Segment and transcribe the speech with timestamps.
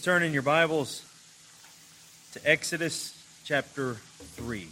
[0.00, 1.04] Please turn in your Bibles
[2.32, 3.96] to Exodus chapter
[4.36, 4.66] 3.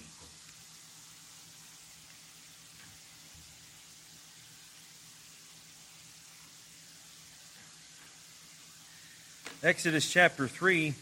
[9.63, 10.95] Exodus chapter 3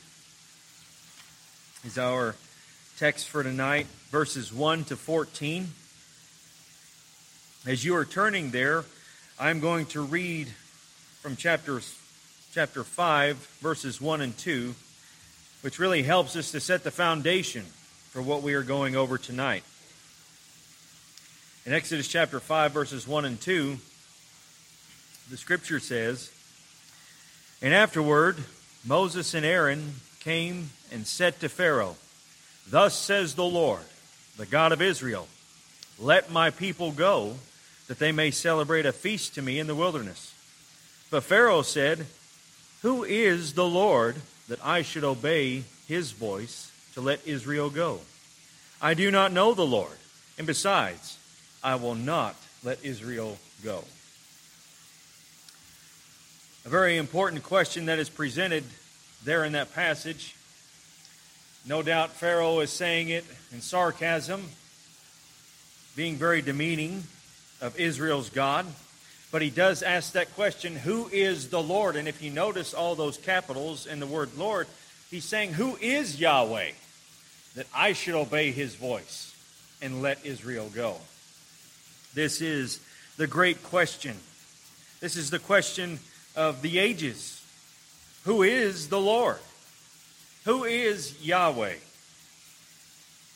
[1.84, 2.34] is our
[2.98, 5.68] text for tonight, verses 1 to 14.
[7.64, 8.84] As you are turning there,
[9.38, 10.48] I'm going to read
[11.20, 11.80] from chapter,
[12.56, 14.74] chapter 5, verses 1 and 2,
[15.60, 17.62] which really helps us to set the foundation
[18.12, 19.62] for what we are going over tonight.
[21.66, 23.76] In Exodus chapter 5, verses 1 and 2,
[25.28, 26.32] the scripture says,
[27.60, 28.38] And afterward,
[28.86, 31.96] Moses and Aaron came and said to Pharaoh,
[32.66, 33.84] Thus says the Lord,
[34.38, 35.28] the God of Israel,
[35.98, 37.34] Let my people go,
[37.86, 40.32] that they may celebrate a feast to me in the wilderness.
[41.10, 42.06] But Pharaoh said,
[42.86, 44.14] Who is the Lord
[44.46, 47.98] that I should obey his voice to let Israel go?
[48.80, 49.98] I do not know the Lord,
[50.38, 51.18] and besides,
[51.64, 53.82] I will not let Israel go.
[56.64, 58.62] A very important question that is presented
[59.24, 60.36] there in that passage
[61.66, 64.44] no doubt Pharaoh is saying it in sarcasm,
[65.96, 67.02] being very demeaning
[67.60, 68.64] of Israel's God.
[69.36, 71.96] But he does ask that question, Who is the Lord?
[71.96, 74.66] And if you notice all those capitals in the word Lord,
[75.10, 76.70] he's saying, Who is Yahweh?
[77.54, 79.36] That I should obey his voice
[79.82, 80.96] and let Israel go.
[82.14, 82.80] This is
[83.18, 84.16] the great question.
[85.00, 85.98] This is the question
[86.34, 87.44] of the ages.
[88.24, 89.40] Who is the Lord?
[90.46, 91.74] Who is Yahweh?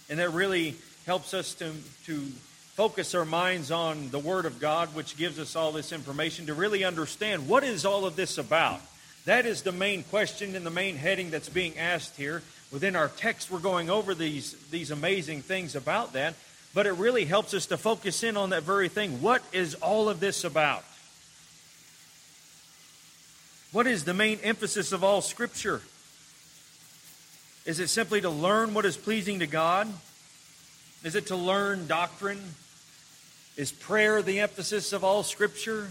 [0.08, 1.74] And that really helps us to,
[2.06, 2.26] to
[2.80, 6.54] focus our minds on the Word of God, which gives us all this information to
[6.54, 8.80] really understand what is all of this about.
[9.26, 12.42] That is the main question and the main heading that's being asked here.
[12.72, 16.36] Within our text, we're going over these, these amazing things about that,
[16.72, 19.20] but it really helps us to focus in on that very thing.
[19.20, 20.82] What is all of this about?
[23.72, 25.82] What is the main emphasis of all Scripture?
[27.66, 29.86] Is it simply to learn what is pleasing to God?
[31.04, 32.40] Is it to learn doctrine?
[33.60, 35.88] Is prayer the emphasis of all Scripture?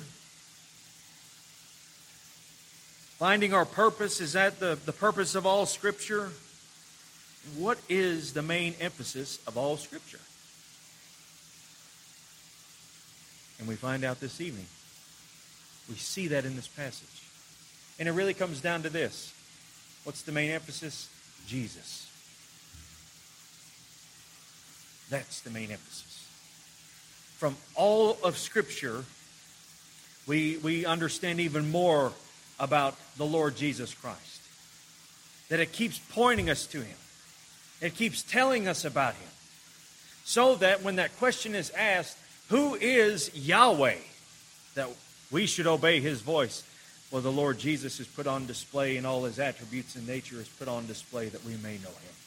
[3.19, 6.31] Finding our purpose, is that the, the purpose of all Scripture?
[7.59, 10.17] What is the main emphasis of all Scripture?
[13.59, 14.65] And we find out this evening.
[15.87, 17.21] We see that in this passage.
[17.99, 19.31] And it really comes down to this
[20.05, 21.07] what's the main emphasis?
[21.45, 22.09] Jesus.
[25.11, 26.08] That's the main emphasis.
[27.39, 29.05] From all of Scripture,
[30.27, 32.11] we, we understand even more
[32.59, 34.41] about the Lord Jesus Christ.
[35.47, 36.97] That it keeps pointing us to Him,
[37.81, 39.29] it keeps telling us about Him.
[40.25, 42.17] So that when that question is asked,
[42.49, 43.95] who is Yahweh?
[44.75, 44.89] That
[45.31, 46.63] we should obey His voice.
[47.09, 50.47] Well, the Lord Jesus is put on display and all his attributes and nature is
[50.47, 52.18] put on display that we may know him.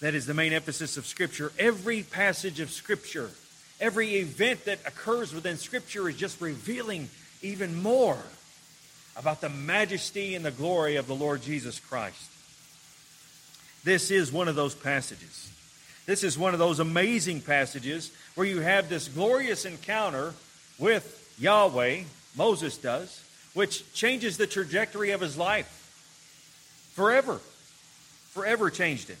[0.00, 1.52] That is the main emphasis of Scripture.
[1.58, 3.30] Every passage of Scripture,
[3.80, 7.10] every event that occurs within Scripture is just revealing
[7.42, 8.18] even more
[9.14, 12.30] about the majesty and the glory of the Lord Jesus Christ.
[13.84, 15.50] This is one of those passages.
[16.06, 20.34] This is one of those amazing passages where you have this glorious encounter
[20.78, 22.04] with Yahweh,
[22.36, 23.22] Moses does,
[23.52, 25.68] which changes the trajectory of his life
[26.94, 27.38] forever.
[28.30, 29.18] Forever changed it.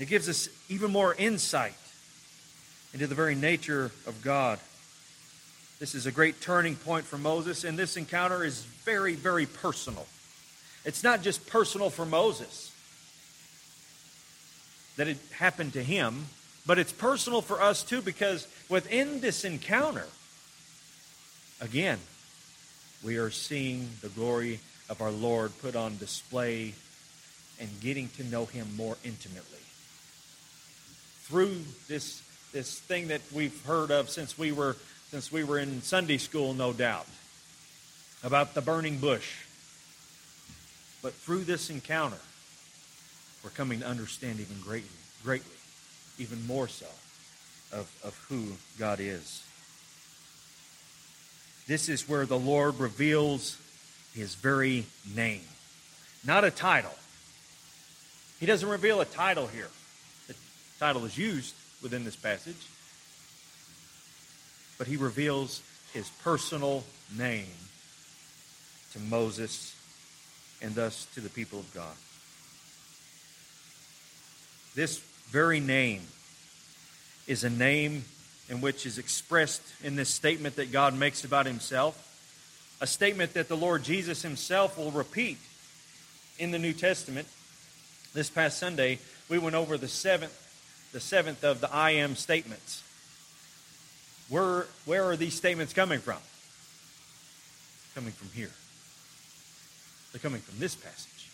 [0.00, 1.74] It gives us even more insight
[2.92, 4.58] into the very nature of God.
[5.78, 10.06] This is a great turning point for Moses, and this encounter is very, very personal.
[10.84, 12.72] It's not just personal for Moses
[14.96, 16.26] that it happened to him,
[16.66, 20.06] but it's personal for us too because within this encounter,
[21.60, 21.98] Again,
[23.04, 26.72] we are seeing the glory of our Lord put on display
[27.60, 29.59] and getting to know him more intimately.
[31.30, 32.22] Through this,
[32.52, 34.76] this thing that we've heard of since we were
[35.10, 37.06] since we were in Sunday school, no doubt,
[38.22, 39.44] about the burning bush.
[41.02, 42.20] But through this encounter,
[43.42, 44.88] we're coming to understand even greatly,
[45.24, 45.56] greatly,
[46.18, 46.86] even more so,
[47.72, 49.42] of, of who God is.
[51.66, 53.58] This is where the Lord reveals
[54.14, 54.84] his very
[55.14, 55.42] name,
[56.24, 56.94] not a title.
[58.38, 59.70] He doesn't reveal a title here.
[60.80, 62.66] Title is used within this passage,
[64.78, 65.62] but he reveals
[65.92, 66.84] his personal
[67.16, 67.52] name
[68.94, 69.76] to Moses
[70.62, 71.94] and thus to the people of God.
[74.74, 74.98] This
[75.28, 76.00] very name
[77.26, 78.06] is a name
[78.48, 82.06] in which is expressed in this statement that God makes about himself,
[82.80, 85.36] a statement that the Lord Jesus himself will repeat
[86.38, 87.28] in the New Testament.
[88.14, 88.98] This past Sunday,
[89.28, 90.32] we went over the seventh,
[90.92, 92.82] the seventh of the I am statements.
[94.28, 96.18] Where, where are these statements coming from?
[97.94, 98.50] Coming from here.
[100.12, 101.28] They're coming from this passage.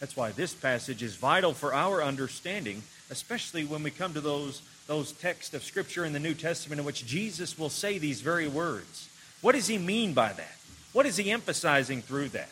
[0.00, 4.62] That's why this passage is vital for our understanding, especially when we come to those,
[4.86, 8.48] those texts of Scripture in the New Testament in which Jesus will say these very
[8.48, 9.10] words.
[9.42, 10.56] What does he mean by that?
[10.92, 12.50] What is he emphasizing through that?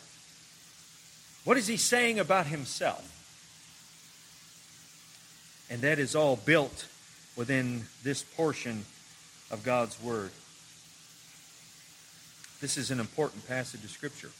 [1.44, 3.17] What is he saying about himself?
[5.70, 6.86] And that is all built
[7.36, 8.84] within this portion
[9.50, 10.30] of God's Word.
[12.60, 14.30] This is an important passage of Scripture.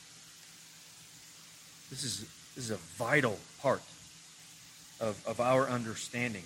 [1.91, 3.83] This is, this is a vital part
[5.01, 6.43] of, of our understanding.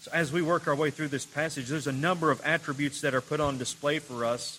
[0.00, 3.14] So, as we work our way through this passage, there's a number of attributes that
[3.14, 4.58] are put on display for us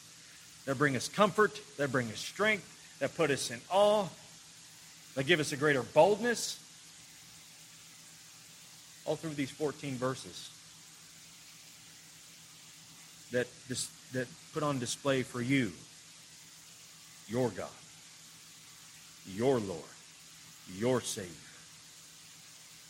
[0.65, 4.07] that bring us comfort, that bring us strength, that put us in awe,
[5.15, 6.59] that give us a greater boldness.
[9.05, 10.49] All through these 14 verses
[13.31, 13.47] that,
[14.13, 15.71] that put on display for you
[17.27, 17.67] your God,
[19.27, 19.81] your Lord,
[20.77, 21.31] your Savior,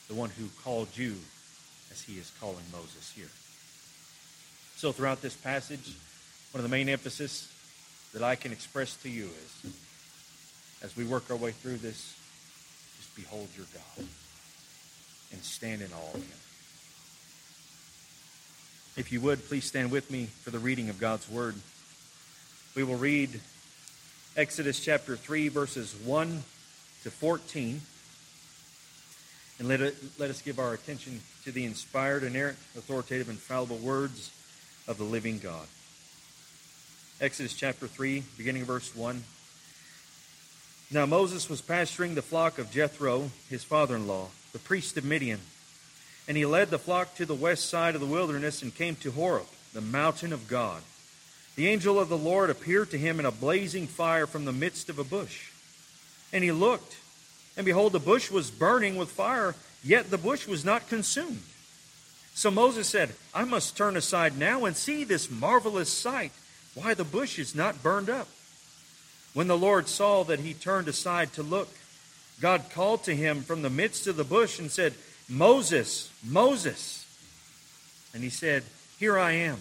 [0.07, 1.15] the one who called you
[1.92, 3.30] as he is calling Moses here.
[4.75, 5.95] So, throughout this passage,
[6.51, 7.51] one of the main emphasis
[8.13, 9.74] that I can express to you is
[10.81, 12.15] as we work our way through this,
[12.98, 14.06] just behold your God
[15.34, 16.38] and stand in awe of him.
[18.96, 21.56] If you would, please stand with me for the reading of God's Word.
[22.76, 23.42] We will read
[24.38, 26.44] Exodus chapter 3, verses 1
[27.04, 27.82] to 14.
[29.60, 34.32] And let, it, let us give our attention to the inspired, inerrant, authoritative, infallible words
[34.88, 35.68] of the living God.
[37.20, 39.24] Exodus chapter 3, beginning of verse 1.
[40.92, 45.04] Now Moses was pasturing the flock of Jethro, his father in law, the priest of
[45.04, 45.42] Midian.
[46.28, 49.12] And he led the flock to the west side of the wilderness and came to
[49.12, 50.82] Horeb, the mountain of God.
[51.56, 54.90] The angel of the Lord appeared to him in a blazing fire from the midst
[54.90, 55.50] of a bush.
[56.32, 56.96] And he looked,
[57.58, 61.44] and behold, the bush was burning with fire, yet the bush was not consumed.
[62.34, 66.32] So Moses said, I must turn aside now and see this marvelous sight,
[66.74, 68.28] why the bush is not burned up.
[69.34, 71.70] When the Lord saw that he turned aside to look,
[72.42, 74.94] God called to him from the midst of the bush and said,
[75.30, 77.06] Moses, Moses.
[78.14, 78.64] And he said,
[79.00, 79.60] Here I am.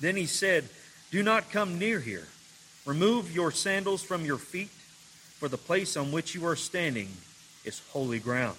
[0.00, 0.64] Then he said,
[1.10, 2.28] Do not come near here.
[2.84, 4.70] Remove your sandals from your feet,
[5.38, 7.08] for the place on which you are standing
[7.64, 8.56] is holy ground.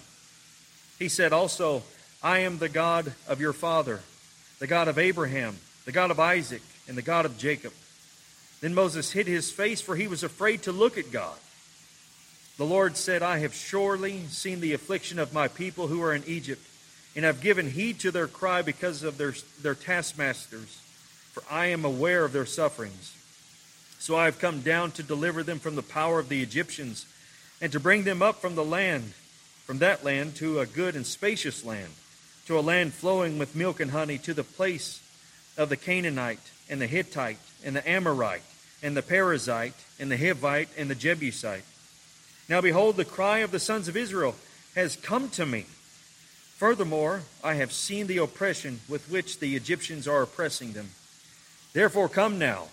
[0.98, 1.82] He said also,
[2.22, 4.00] I am the God of your father,
[4.58, 7.72] the God of Abraham, the God of Isaac, and the God of Jacob.
[8.60, 11.38] Then Moses hid his face, for he was afraid to look at God.
[12.58, 16.24] The Lord said, I have surely seen the affliction of my people who are in
[16.26, 16.62] Egypt,
[17.16, 19.32] and have given heed to their cry because of their,
[19.62, 20.82] their taskmasters
[21.38, 23.14] for I am aware of their sufferings.
[23.98, 27.06] So I have come down to deliver them from the power of the Egyptians,
[27.60, 29.12] and to bring them up from the land,
[29.64, 31.92] from that land to a good and spacious land,
[32.46, 35.00] to a land flowing with milk and honey, to the place
[35.56, 38.42] of the Canaanite, and the Hittite, and the Amorite,
[38.82, 41.64] and the Perizzite, and the Hivite, and the Jebusite.
[42.48, 44.34] Now behold, the cry of the sons of Israel
[44.74, 45.66] has come to me.
[46.56, 50.90] Furthermore, I have seen the oppression with which the Egyptians are oppressing them.
[51.72, 52.68] Therefore, come now,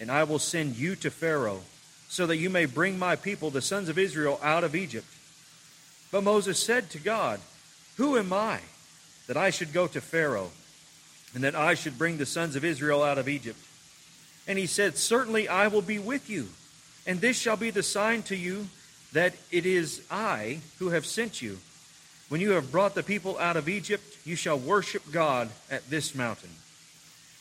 [0.00, 1.62] and I will send you to Pharaoh,
[2.08, 5.06] so that you may bring my people, the sons of Israel, out of Egypt.
[6.10, 7.40] But Moses said to God,
[7.96, 8.60] Who am I
[9.26, 10.52] that I should go to Pharaoh,
[11.34, 13.58] and that I should bring the sons of Israel out of Egypt?
[14.46, 16.48] And he said, Certainly I will be with you,
[17.06, 18.68] and this shall be the sign to you
[19.12, 21.58] that it is I who have sent you.
[22.28, 26.14] When you have brought the people out of Egypt, you shall worship God at this
[26.14, 26.50] mountain.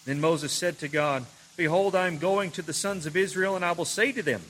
[0.06, 1.26] Then Moses said to God,
[1.58, 4.42] Behold, I am going to the sons of Israel, and I will say to them,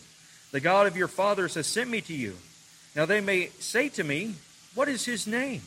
[0.52, 2.36] The God of your fathers has sent me to you.
[2.96, 4.36] Now they may say to me,
[4.76, 5.62] What is his name?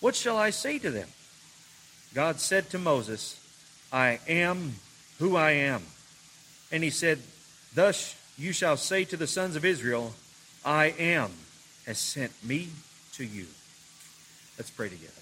[0.00, 1.08] What shall I say to them?
[2.14, 3.40] God said to Moses,
[3.92, 4.74] I am
[5.18, 5.82] who I am.
[6.70, 7.18] And he said,
[7.74, 10.14] Thus you shall say to the sons of Israel,
[10.66, 11.30] I am
[11.86, 12.70] has sent me
[13.12, 13.46] to you.
[14.58, 15.12] Let's pray together.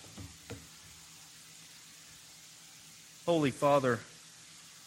[3.26, 4.00] Holy Father,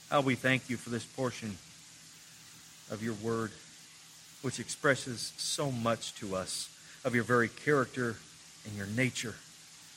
[0.09, 1.57] how we thank you for this portion
[2.89, 3.51] of your word.
[4.41, 6.69] which expresses so much to us
[7.03, 8.15] of your very character
[8.65, 9.35] and your nature.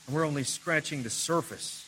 [0.07, 1.87] And we're only scratching the surface.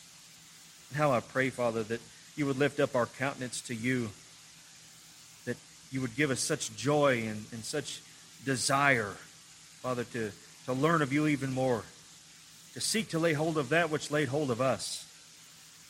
[0.89, 1.99] And how I pray, Father, that
[2.35, 4.11] you would lift up our countenance to you,
[5.45, 5.57] that
[5.91, 8.01] you would give us such joy and, and such
[8.45, 9.11] desire,
[9.81, 10.31] Father, to,
[10.65, 11.83] to learn of you even more,
[12.73, 15.05] to seek to lay hold of that which laid hold of us.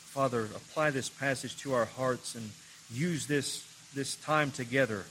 [0.06, 2.50] Father, apply this passage to our hearts and
[2.92, 5.04] use this, this time together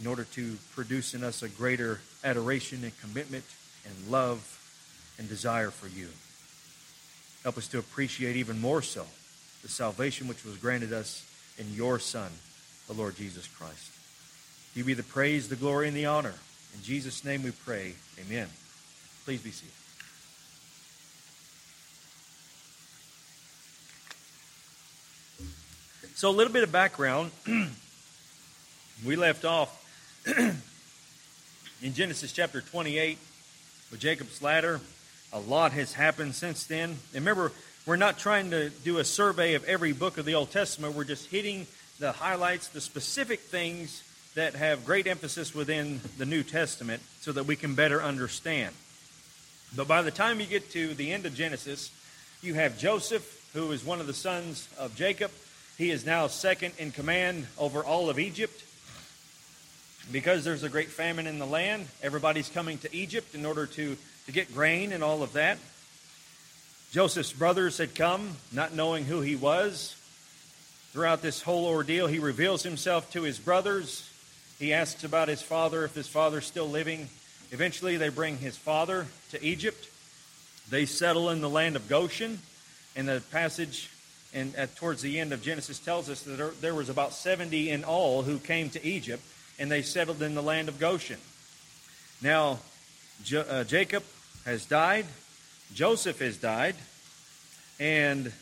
[0.00, 3.44] in order to produce in us a greater adoration and commitment
[3.84, 4.54] and love
[5.18, 6.08] and desire for you.
[7.42, 9.06] Help us to appreciate even more so
[9.62, 11.24] the salvation which was granted us
[11.58, 12.30] in your Son,
[12.86, 13.90] the Lord Jesus Christ.
[14.74, 16.34] You be the praise, the glory, and the honor.
[16.74, 17.94] In Jesus' name we pray.
[18.20, 18.48] Amen.
[19.24, 19.72] Please be seated.
[26.14, 27.30] So, a little bit of background.
[29.06, 29.86] we left off
[30.26, 33.18] in Genesis chapter 28
[33.90, 34.80] with Jacob's ladder.
[35.32, 36.90] A lot has happened since then.
[36.90, 37.52] And remember,
[37.86, 40.94] we're not trying to do a survey of every book of the Old Testament.
[40.94, 41.66] We're just hitting
[42.00, 44.02] the highlights, the specific things
[44.38, 48.72] that have great emphasis within the New Testament so that we can better understand.
[49.74, 51.90] But by the time you get to the end of Genesis,
[52.40, 55.32] you have Joseph, who is one of the sons of Jacob.
[55.76, 58.62] He is now second in command over all of Egypt.
[60.12, 63.96] Because there's a great famine in the land, everybody's coming to Egypt in order to,
[64.26, 65.58] to get grain and all of that.
[66.92, 69.96] Joseph's brothers had come, not knowing who he was.
[70.92, 74.07] Throughout this whole ordeal, he reveals himself to his brothers.
[74.58, 77.08] He asks about his father, if his father's still living.
[77.52, 79.88] Eventually, they bring his father to Egypt.
[80.68, 82.40] They settle in the land of Goshen.
[82.96, 83.90] And the passage
[84.34, 87.70] and at, towards the end of Genesis tells us that there, there was about 70
[87.70, 89.22] in all who came to Egypt
[89.58, 91.18] and they settled in the land of Goshen.
[92.22, 92.58] Now,
[93.34, 94.04] uh, Jacob
[94.44, 95.06] has died,
[95.74, 96.76] Joseph has died,
[97.80, 98.32] and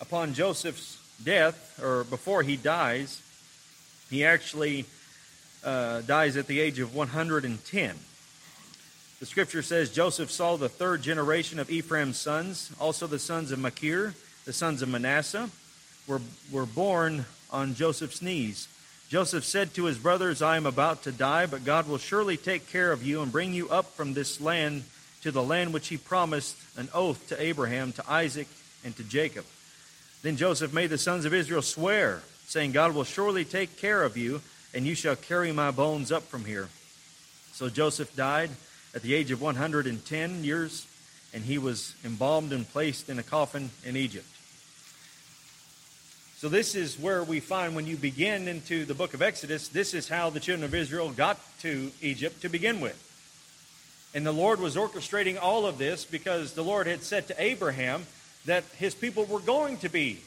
[0.00, 3.22] upon Joseph's death, or before he dies,
[4.08, 4.86] he actually
[5.64, 7.96] uh, dies at the age of 110.
[9.20, 13.58] The scripture says Joseph saw the third generation of Ephraim's sons, also the sons of
[13.58, 14.14] Machir,
[14.46, 15.50] the sons of Manasseh,
[16.06, 18.66] were, were born on Joseph's knees.
[19.10, 22.70] Joseph said to his brothers, I am about to die, but God will surely take
[22.70, 24.84] care of you and bring you up from this land
[25.22, 28.48] to the land which he promised an oath to Abraham, to Isaac,
[28.84, 29.44] and to Jacob.
[30.22, 34.16] Then Joseph made the sons of Israel swear, saying, God will surely take care of
[34.16, 34.40] you,
[34.74, 36.68] and you shall carry my bones up from here.
[37.52, 38.50] So Joseph died
[38.94, 40.86] at the age of 110 years,
[41.32, 44.26] and he was embalmed and placed in a coffin in Egypt.
[46.40, 49.92] So, this is where we find when you begin into the book of Exodus, this
[49.92, 52.96] is how the children of Israel got to Egypt to begin with.
[54.14, 58.06] And the Lord was orchestrating all of this because the Lord had said to Abraham
[58.46, 60.20] that his people were going to be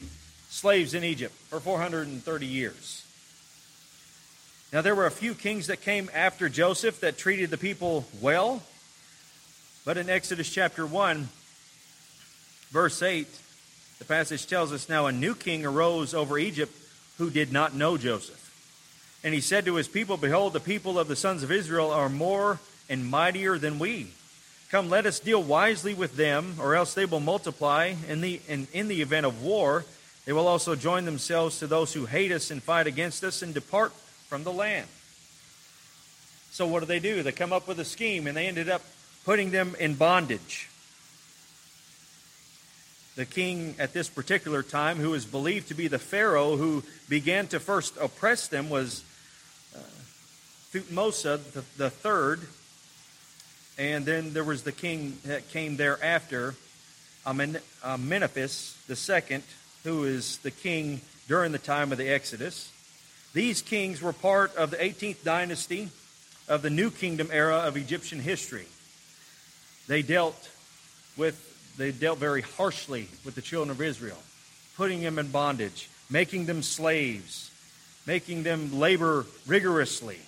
[0.48, 3.03] slaves in Egypt for 430 years.
[4.74, 8.60] Now, there were a few kings that came after Joseph that treated the people well.
[9.84, 11.28] But in Exodus chapter 1,
[12.72, 13.28] verse 8,
[14.00, 16.76] the passage tells us now a new king arose over Egypt
[17.18, 18.40] who did not know Joseph.
[19.22, 22.08] And he said to his people, Behold, the people of the sons of Israel are
[22.08, 22.58] more
[22.90, 24.08] and mightier than we.
[24.72, 27.94] Come, let us deal wisely with them, or else they will multiply.
[28.08, 29.84] In the, in the event of war,
[30.24, 33.54] they will also join themselves to those who hate us and fight against us and
[33.54, 33.92] depart
[34.34, 34.88] from the land.
[36.50, 37.22] So, what do they do?
[37.22, 38.82] They come up with a scheme, and they ended up
[39.24, 40.68] putting them in bondage
[43.14, 47.46] the king at this particular time, who is believed to be the Pharaoh who began
[47.46, 49.04] to first oppress them, was
[49.76, 49.78] uh,
[50.72, 52.40] the third.
[53.78, 56.56] And then there was the king that came thereafter,
[57.24, 59.44] Amen, Amenophis the second,
[59.84, 62.72] who is the king during the time of the Exodus.
[63.34, 65.88] These kings were part of the 18th dynasty
[66.48, 68.66] of the New Kingdom era of Egyptian history.
[69.88, 70.48] They dealt
[71.16, 74.22] with they dealt very harshly with the children of Israel,
[74.76, 77.50] putting them in bondage, making them slaves,
[78.06, 80.20] making them labor rigorously.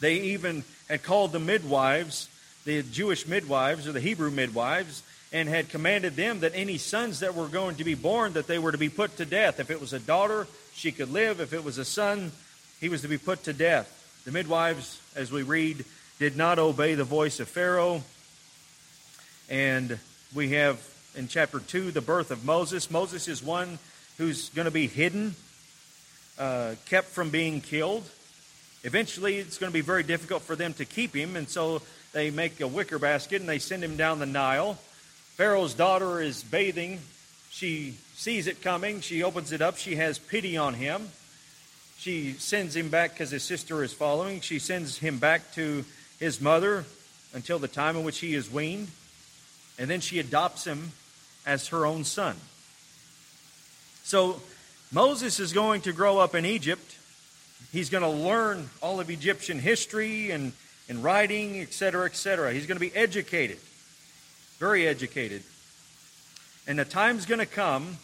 [0.00, 2.28] They even had called the midwives,
[2.66, 5.02] the Jewish midwives or the Hebrew midwives,
[5.32, 8.58] and had commanded them that any sons that were going to be born that they
[8.58, 9.58] were to be put to death.
[9.58, 11.40] If it was a daughter, she could live.
[11.40, 12.32] If it was a son,
[12.80, 14.22] he was to be put to death.
[14.24, 15.84] The midwives, as we read,
[16.18, 18.02] did not obey the voice of Pharaoh,
[19.50, 19.98] and
[20.34, 20.80] we have
[21.16, 22.90] in chapter 2 the birth of Moses.
[22.90, 23.78] Moses is one
[24.18, 25.34] who's going to be hidden,
[26.38, 28.08] uh, kept from being killed.
[28.84, 32.30] Eventually, it's going to be very difficult for them to keep him, and so they
[32.30, 34.74] make a wicker basket and they send him down the Nile.
[35.36, 37.00] Pharaoh's daughter is bathing.
[37.50, 39.00] She sees it coming.
[39.00, 39.76] She opens it up.
[39.76, 41.08] She has pity on him.
[41.98, 44.40] She sends him back because his sister is following.
[44.40, 45.84] She sends him back to
[46.20, 46.84] his mother
[47.34, 48.92] until the time in which he is weaned.
[49.76, 50.92] And then she adopts him
[51.44, 52.36] as her own son.
[54.04, 54.40] So
[54.92, 56.96] Moses is going to grow up in Egypt.
[57.72, 60.52] He's going to learn all of Egyptian history and,
[60.88, 62.52] and writing, etc., etc.
[62.52, 63.58] He's going to be educated,
[64.60, 65.42] very educated.
[66.68, 67.98] And the time's going to come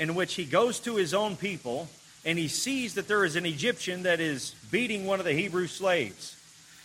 [0.00, 1.88] in which he goes to his own people
[2.24, 5.66] and he sees that there is an Egyptian that is beating one of the Hebrew
[5.66, 6.36] slaves.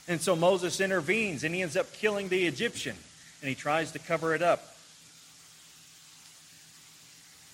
[0.07, 2.95] And so Moses intervenes and he ends up killing the Egyptian
[3.41, 4.75] and he tries to cover it up.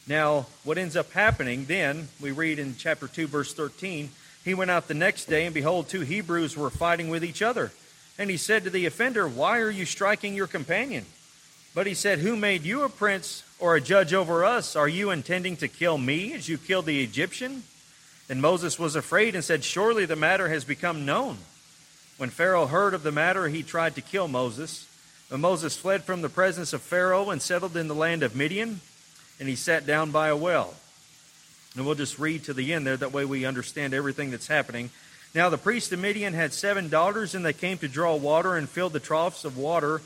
[0.07, 4.09] Now, what ends up happening then, we read in chapter 2, verse 13,
[4.43, 7.71] he went out the next day, and behold, two Hebrews were fighting with each other.
[8.17, 11.05] And he said to the offender, Why are you striking your companion?
[11.73, 14.75] But he said, Who made you a prince or a judge over us?
[14.75, 17.63] Are you intending to kill me as you killed the Egyptian?
[18.27, 21.37] Then Moses was afraid and said, Surely the matter has become known.
[22.17, 24.87] When Pharaoh heard of the matter, he tried to kill Moses.
[25.29, 28.81] But Moses fled from the presence of Pharaoh and settled in the land of Midian,
[29.39, 30.75] and he sat down by a well.
[31.75, 34.89] And we'll just read to the end there, that way we understand everything that's happening.
[35.33, 38.67] Now the priest of Midian had seven daughters, and they came to draw water and
[38.67, 40.01] filled the troughs of water,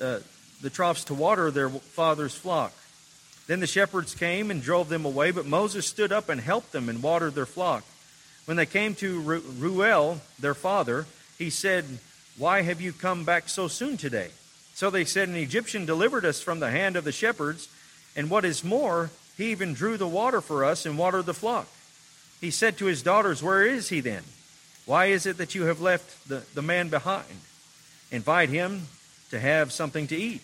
[0.00, 0.18] uh,
[0.62, 2.72] the troughs to water their father's flock.
[3.46, 6.88] Then the shepherds came and drove them away, but Moses stood up and helped them
[6.88, 7.84] and watered their flock.
[8.44, 11.06] When they came to Reuel, their father,
[11.38, 11.84] he said,
[12.36, 14.28] Why have you come back so soon today?
[14.74, 17.68] So they said, An Egyptian delivered us from the hand of the shepherds,
[18.14, 21.66] and what is more, he even drew the water for us and watered the flock.
[22.40, 24.22] He said to his daughters, Where is he then?
[24.86, 27.26] Why is it that you have left the, the man behind?
[28.10, 28.86] Invite him
[29.30, 30.42] to have something to eat.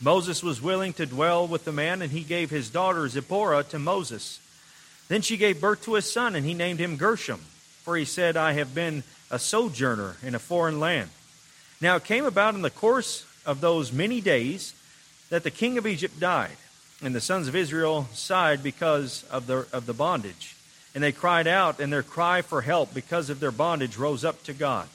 [0.00, 3.78] Moses was willing to dwell with the man, and he gave his daughter Zipporah to
[3.78, 4.40] Moses.
[5.08, 7.40] Then she gave birth to a son, and he named him Gershom,
[7.82, 11.10] for he said, I have been a sojourner in a foreign land.
[11.80, 14.74] Now it came about in the course of those many days
[15.30, 16.56] that the king of Egypt died,
[17.02, 20.56] and the sons of Israel sighed because of the, of the bondage.
[20.94, 24.42] And they cried out, and their cry for help because of their bondage rose up
[24.44, 24.88] to God.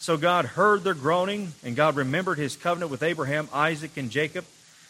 [0.00, 4.44] So God heard their groaning, and God remembered his covenant with Abraham, Isaac, and Jacob.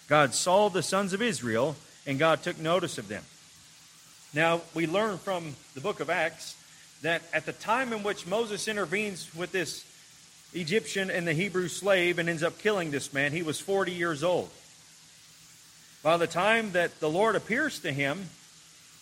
[0.06, 3.24] God saw the sons of Israel, and God took notice of them.
[4.34, 6.56] Now, we learn from the book of Acts
[7.00, 9.84] that at the time in which Moses intervenes with this
[10.52, 14.22] Egyptian and the Hebrew slave and ends up killing this man, he was 40 years
[14.22, 14.50] old.
[16.02, 18.28] By the time that the Lord appears to him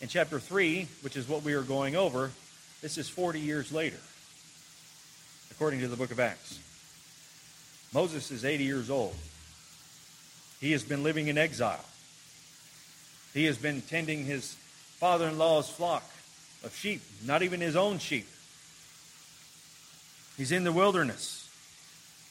[0.01, 2.31] in chapter 3, which is what we are going over,
[2.81, 3.99] this is 40 years later
[5.51, 6.59] according to the book of Acts.
[7.93, 9.15] Moses is 80 years old.
[10.61, 11.85] He has been living in exile.
[13.35, 14.55] He has been tending his
[14.99, 16.05] father in law's flock
[16.65, 18.27] of sheep, not even his own sheep.
[20.37, 21.49] He's in the wilderness,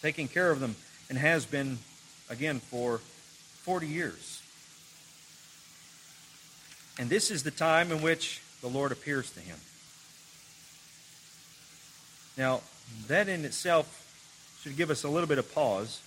[0.01, 0.75] taking care of them,
[1.10, 1.80] and has been,
[2.30, 2.99] again, for
[3.63, 4.41] 40 years.
[6.99, 9.58] And this is the time in which the Lord appears to him.
[12.38, 12.62] Now,
[13.08, 14.02] that in itself
[14.62, 16.02] should give us a little bit of pause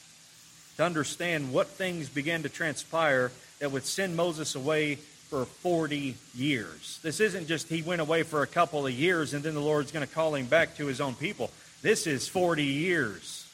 [0.76, 4.96] to understand what things began to transpire that would send Moses away
[5.28, 6.98] for 40 years.
[7.02, 9.92] This isn't just he went away for a couple of years and then the Lord's
[9.92, 11.50] going to call him back to his own people.
[11.82, 13.46] This is 40 years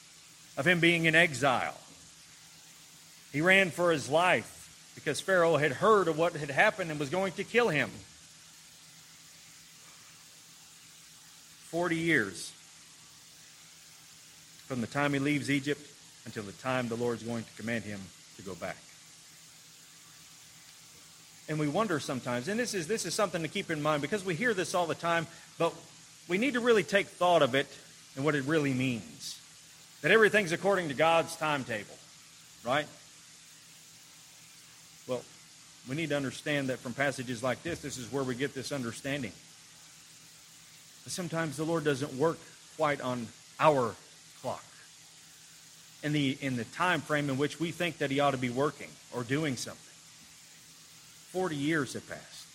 [0.57, 1.77] of him being in exile.
[3.31, 7.09] He ran for his life because Pharaoh had heard of what had happened and was
[7.09, 7.91] going to kill him.
[11.69, 12.53] 40 years
[14.67, 15.81] from the time he leaves Egypt
[16.25, 17.99] until the time the Lord's going to command him
[18.37, 18.77] to go back.
[21.47, 24.25] And we wonder sometimes, and this is this is something to keep in mind because
[24.25, 25.27] we hear this all the time,
[25.59, 25.73] but
[26.27, 27.67] we need to really take thought of it
[28.15, 29.39] and what it really means.
[30.01, 31.95] That everything's according to God's timetable,
[32.65, 32.87] right?
[35.07, 35.21] Well,
[35.87, 38.71] we need to understand that from passages like this, this is where we get this
[38.71, 39.31] understanding.
[41.03, 42.39] But sometimes the Lord doesn't work
[42.75, 43.27] quite on
[43.59, 43.95] our
[46.05, 48.51] in the, in the time frame in which we think that he ought to be
[48.51, 49.81] working or doing something.
[51.31, 52.45] 40 years have passed.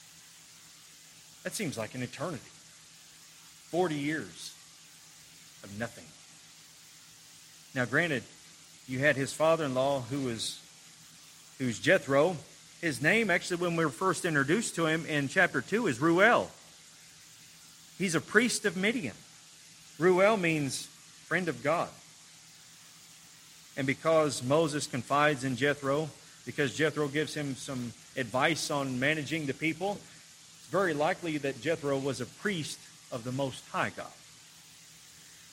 [1.43, 2.45] That seems like an eternity.
[3.71, 4.55] 40 years
[5.65, 6.05] of nothing.
[7.75, 8.23] Now, granted,
[8.87, 10.61] you had his father-in-law who was
[11.59, 12.37] who's Jethro.
[12.81, 16.51] His name, actually, when we were first introduced to him in chapter 2, is Reuel.
[17.99, 19.17] He's a priest of Midian.
[19.99, 20.87] Reuel means
[21.27, 21.89] friend of God.
[23.77, 26.11] And because Moses confides in Jethro,
[26.45, 29.93] because Jethro gives him some advice on managing the people,
[30.59, 32.79] it's very likely that Jethro was a priest
[33.13, 34.07] of the Most High God.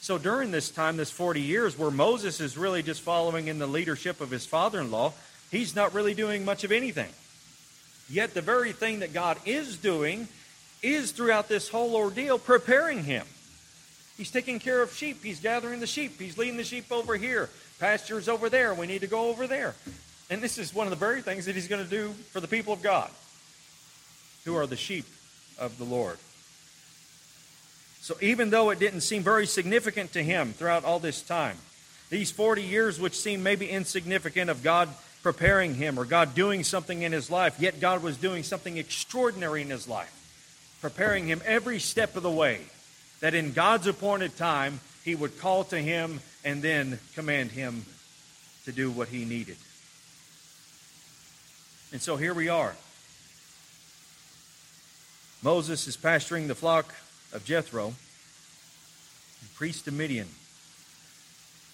[0.02, 3.68] So during this time, this 40 years, where Moses is really just following in the
[3.68, 5.14] leadership of his father in law,
[5.52, 7.10] he's not really doing much of anything.
[8.10, 10.28] Yet the very thing that God is doing
[10.82, 13.26] is throughout this whole ordeal preparing him.
[14.16, 15.24] He's taking care of sheep.
[15.24, 16.20] He's gathering the sheep.
[16.20, 17.50] He's leading the sheep over here.
[17.80, 18.74] Pastures over there.
[18.74, 19.76] We need to go over there.
[20.30, 22.48] And this is one of the very things that he's going to do for the
[22.48, 23.10] people of God,
[24.46, 25.06] who are the sheep
[25.58, 26.18] of the Lord.
[28.02, 31.58] So even though it didn't seem very significant to him throughout all this time,
[32.10, 34.90] these 40 years, which seemed maybe insignificant of God
[35.24, 39.62] preparing him or God doing something in his life, yet God was doing something extraordinary
[39.62, 40.14] in his life,
[40.82, 42.62] preparing him every step of the way,
[43.20, 47.84] that in God's appointed time, he would call to him and then command him
[48.64, 49.58] to do what he needed.
[51.92, 52.74] And so here we are.
[55.44, 56.96] Moses is pasturing the flock
[57.34, 57.90] of Jethro,
[59.42, 60.30] the priest of Midian.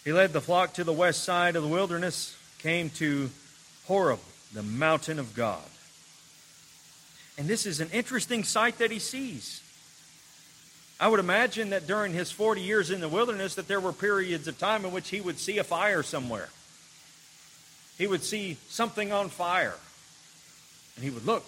[0.04, 3.30] He led the flock to the west side of the wilderness, came to
[3.86, 4.22] Horeb,
[4.56, 5.62] the mountain of God.
[7.38, 9.63] And this is an interesting sight that he sees.
[11.04, 14.48] I would imagine that during his 40 years in the wilderness that there were periods
[14.48, 16.48] of time in which he would see a fire somewhere.
[17.98, 19.76] He would see something on fire.
[20.96, 21.44] And he would look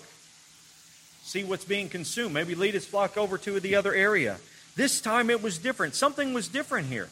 [1.23, 4.39] see what's being consumed, maybe lead his flock over to the other area.
[4.75, 5.95] This time it was different.
[5.95, 7.07] Something was different here.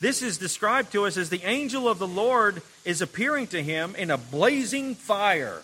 [0.00, 3.96] This is described to us as the angel of the Lord is appearing to him
[3.96, 5.62] in a blazing fire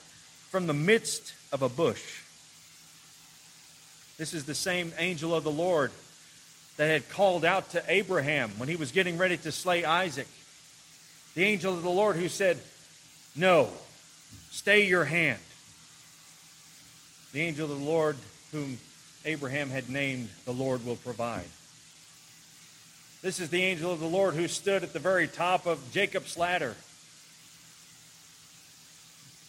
[0.50, 2.21] from the midst of a bush.
[4.22, 5.90] This is the same angel of the Lord
[6.76, 10.28] that had called out to Abraham when he was getting ready to slay Isaac.
[11.35, 12.61] The angel of the Lord who said,
[13.35, 13.68] No,
[14.52, 15.40] stay your hand
[17.32, 18.16] the angel of the Lord,
[18.52, 18.78] whom
[19.24, 21.48] Abraham had named, the Lord will provide.
[23.22, 26.38] This is the angel of the Lord who stood at the very top of Jacob's
[26.38, 26.76] ladder,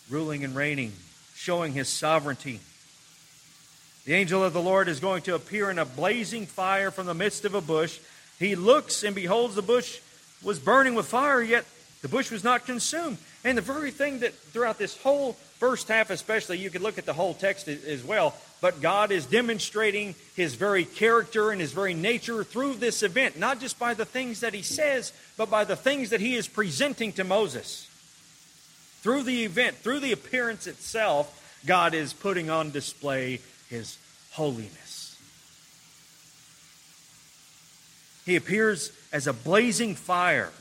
[0.10, 0.94] ruling and reigning,
[1.36, 2.60] showing his sovereignty.
[4.06, 7.14] The angel of the Lord is going to appear in a blazing fire from the
[7.14, 8.00] midst of a bush.
[8.38, 10.00] He looks and beholds the bush
[10.44, 11.66] was burning with fire, yet
[12.02, 13.18] the bush was not consumed.
[13.46, 17.06] And the very thing that throughout this whole first half, especially, you could look at
[17.06, 21.94] the whole text as well, but God is demonstrating his very character and his very
[21.94, 25.78] nature through this event, not just by the things that he says, but by the
[25.78, 27.88] things that he is presenting to Moses.
[29.02, 33.40] Through the event, through the appearance itself, God is putting on display
[33.74, 33.98] his
[34.32, 35.18] holiness.
[38.26, 40.52] He appears as a blazing fire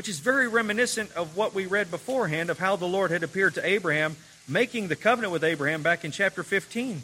[0.00, 3.52] which is very reminiscent of what we read beforehand of how the Lord had appeared
[3.54, 4.16] to Abraham,
[4.48, 7.02] making the covenant with Abraham back in chapter 15.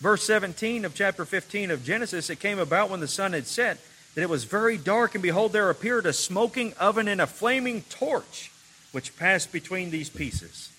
[0.00, 3.78] Verse 17 of chapter 15 of Genesis, it came about when the sun had set
[4.16, 7.82] that it was very dark, and behold, there appeared a smoking oven and a flaming
[7.82, 8.50] torch,
[8.90, 10.72] which passed between these pieces.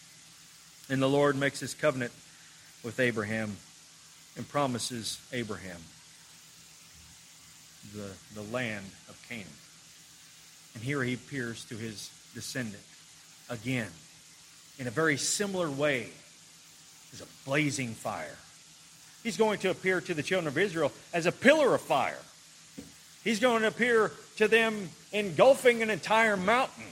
[0.92, 2.12] And the Lord makes his covenant
[2.84, 3.56] with Abraham
[4.36, 5.80] and promises Abraham
[7.96, 9.48] the, the land of Canaan.
[10.74, 12.84] And here he appears to his descendant
[13.50, 13.88] again
[14.80, 16.10] in a very similar way
[17.14, 18.38] as a blazing fire.
[19.24, 22.20] He's going to appear to the children of Israel as a pillar of fire.
[23.24, 26.84] He's going to appear to them engulfing an entire mountain.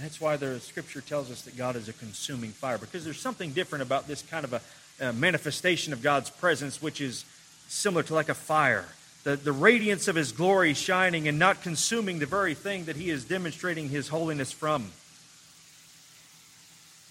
[0.00, 3.52] That's why the scripture tells us that God is a consuming fire, because there's something
[3.52, 4.60] different about this kind of a,
[5.00, 7.24] a manifestation of God's presence, which is
[7.66, 8.86] similar to like a fire.
[9.24, 13.10] The, the radiance of his glory shining and not consuming the very thing that he
[13.10, 14.92] is demonstrating his holiness from.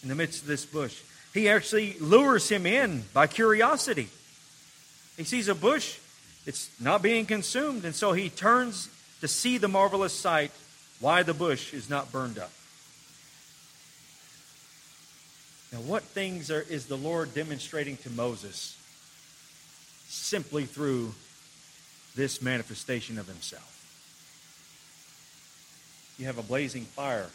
[0.01, 1.01] In the midst of this bush,
[1.33, 4.07] he actually lures him in by curiosity.
[5.17, 5.97] He sees a bush,
[6.45, 10.51] it's not being consumed, and so he turns to see the marvelous sight
[11.01, 12.51] why the bush is not burned up.
[15.71, 18.77] Now, what things are, is the Lord demonstrating to Moses?
[20.07, 21.13] simply through
[22.15, 23.73] this manifestation of himself.
[26.17, 27.29] You have a blazing fire.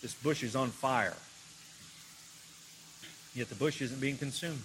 [0.00, 1.16] This bush is on fire.
[3.34, 4.62] Yet the bush isn't being consumed.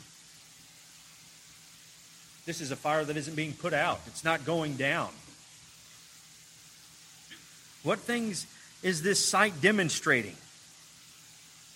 [2.45, 5.09] This is a fire that isn't being put out, it's not going down.
[7.83, 8.47] What things
[8.81, 10.35] is this sight demonstrating?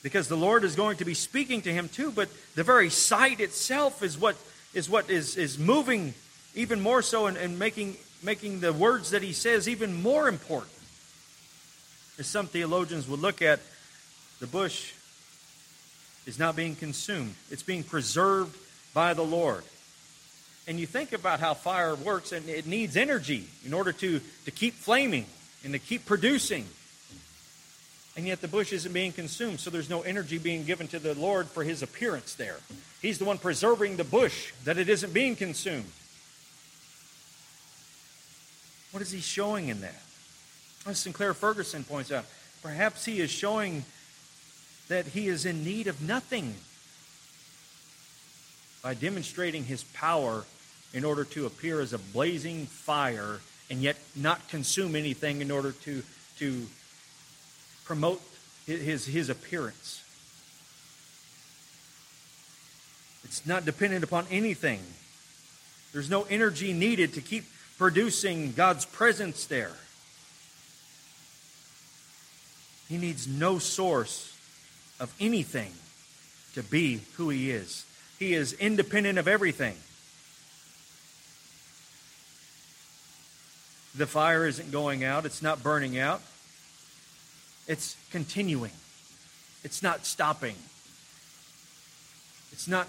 [0.04, 3.40] Because the Lord is going to be speaking to him too, but the very sight
[3.40, 4.36] itself is what
[4.74, 6.14] is what is, is moving
[6.56, 10.72] even more so and, and making making the words that he says even more important.
[12.20, 13.60] As some theologians would look at,
[14.40, 14.94] the bush
[16.26, 17.34] is not being consumed.
[17.50, 18.56] It's being preserved
[18.94, 19.64] by the Lord.
[20.68, 24.52] And you think about how fire works, and it needs energy in order to, to
[24.52, 25.26] keep flaming
[25.64, 26.66] and to keep producing.
[28.18, 31.16] And yet the bush isn't being consumed, so there's no energy being given to the
[31.16, 32.58] Lord for his appearance there.
[33.02, 35.90] He's the one preserving the bush, that it isn't being consumed.
[38.92, 40.02] What is he showing in that?
[40.86, 42.26] As Sinclair Ferguson points out,
[42.62, 43.86] perhaps he is showing
[44.90, 46.56] that he is in need of nothing
[48.82, 50.44] by demonstrating his power
[50.94, 55.72] in order to appear as a blazing fire and yet not consume anything in order
[55.72, 56.04] to,
[56.40, 56.68] to
[57.92, 58.22] promote
[58.66, 60.02] his, his appearance.
[63.26, 64.80] It's not dependent upon anything.
[65.92, 67.44] There's no energy needed to keep
[67.78, 69.74] producing God's presence there.
[72.88, 74.38] He needs no source
[74.98, 75.74] of anything
[76.54, 77.86] to be who he is.
[78.20, 79.76] He is independent of everything.
[83.98, 86.22] The fire isn't going out, it's not burning out,
[87.72, 88.74] it's continuing,
[89.64, 90.56] it's not stopping,
[92.52, 92.86] it's not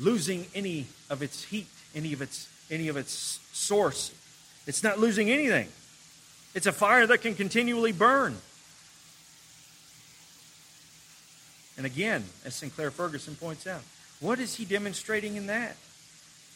[0.00, 4.14] losing any of its heat, any of its, any of its source.
[4.66, 5.68] It's not losing anything.
[6.54, 8.38] It's a fire that can continually burn.
[11.76, 13.82] And again, as Sinclair Ferguson points out,
[14.20, 15.76] what is he demonstrating in that?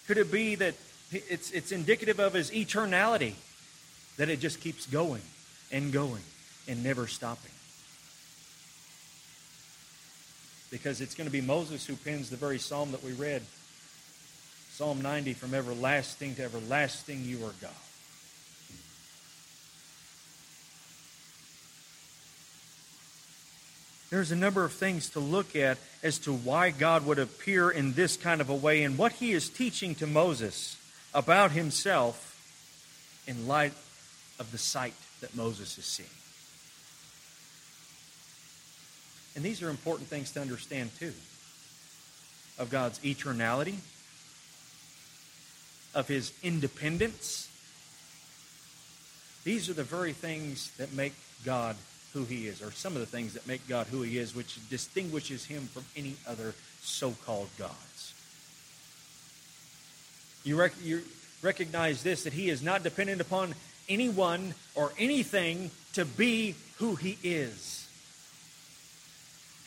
[0.07, 0.77] Could it be that
[1.13, 3.35] it's, it's indicative of his eternality,
[4.17, 5.23] that it just keeps going
[5.71, 6.23] and going
[6.69, 7.51] and never stopping?
[10.71, 13.43] Because it's going to be Moses who pens the very psalm that we read
[14.73, 17.71] Psalm 90 from everlasting to everlasting, you are God.
[24.11, 27.93] there's a number of things to look at as to why God would appear in
[27.93, 30.77] this kind of a way and what he is teaching to Moses
[31.15, 32.27] about himself
[33.27, 33.73] in light
[34.39, 36.09] of the sight that Moses is seeing.
[39.41, 41.15] And these are important things to understand too
[42.59, 43.77] of God's eternality,
[45.95, 47.49] of his independence.
[49.43, 51.77] These are the very things that make God
[52.13, 54.59] who he is, or some of the things that make God who he is, which
[54.69, 58.13] distinguishes him from any other so called gods.
[60.45, 61.01] You, rec- you
[61.41, 63.55] recognize this that he is not dependent upon
[63.89, 67.80] anyone or anything to be who he is.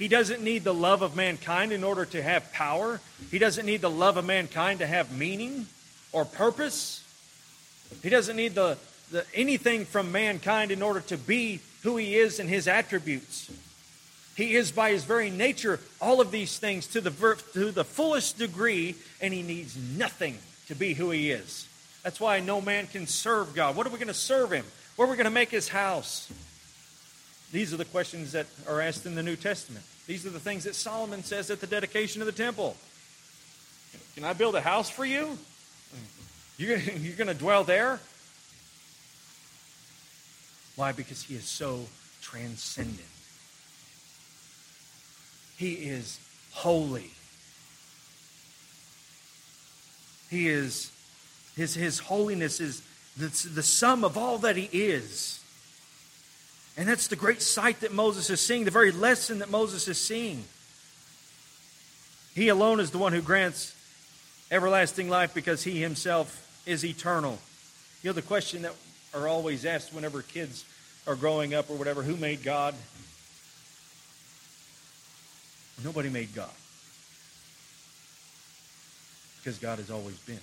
[0.03, 2.99] He doesn't need the love of mankind in order to have power.
[3.31, 5.65] He doesn't need the love of mankind to have meaning
[6.11, 7.01] or purpose.
[8.01, 8.77] He doesn't need the,
[9.11, 13.49] the, anything from mankind in order to be who he is and his attributes.
[14.35, 18.37] He is by his very nature all of these things to the, to the fullest
[18.37, 20.37] degree, and he needs nothing
[20.67, 21.65] to be who he is.
[22.03, 23.77] That's why no man can serve God.
[23.77, 24.65] What are we going to serve him?
[24.97, 26.29] Where are we going to make his house?
[27.53, 29.85] These are the questions that are asked in the New Testament.
[30.05, 32.75] These are the things that Solomon says at the dedication of the temple.
[34.15, 35.37] Can I build a house for you?
[36.57, 37.99] You're going to dwell there?
[40.75, 40.91] Why?
[40.91, 41.85] Because he is so
[42.21, 42.99] transcendent.
[45.57, 46.19] He is
[46.51, 47.11] holy.
[50.29, 50.91] He is,
[51.55, 52.81] his, his holiness is
[53.15, 55.42] the, the sum of all that he is.
[56.75, 59.99] And that's the great sight that Moses is seeing, the very lesson that Moses is
[59.99, 60.43] seeing.
[62.33, 63.75] He alone is the one who grants
[64.49, 67.38] everlasting life because he himself is eternal.
[68.01, 68.73] You know, the question that
[69.13, 70.65] are always asked whenever kids
[71.05, 72.73] are growing up or whatever who made God?
[75.83, 76.49] Nobody made God.
[79.38, 80.39] Because God has always been.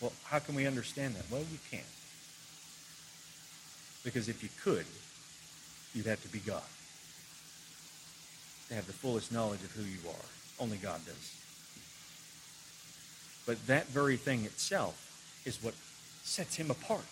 [0.00, 1.24] Well, how can we understand that?
[1.30, 1.82] Well, you can't.
[4.04, 4.84] Because if you could,
[5.94, 6.62] you'd have to be God.
[8.68, 10.26] To have the fullest knowledge of who you are.
[10.60, 11.34] Only God does.
[13.46, 15.74] But that very thing itself is what
[16.22, 17.04] sets him apart.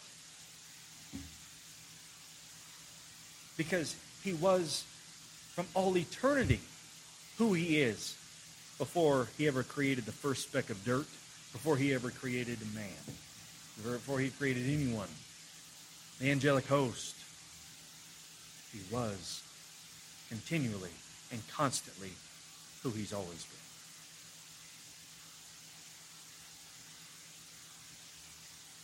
[3.57, 4.85] Because he was
[5.55, 6.61] from all eternity
[7.37, 8.17] who he is
[8.79, 11.07] before he ever created the first speck of dirt,
[11.53, 15.09] before he ever created a man, before he created anyone,
[16.23, 17.17] the angelic host.
[18.73, 19.43] He was
[20.29, 20.93] continually
[21.33, 22.11] and constantly
[22.85, 23.59] who he's always been.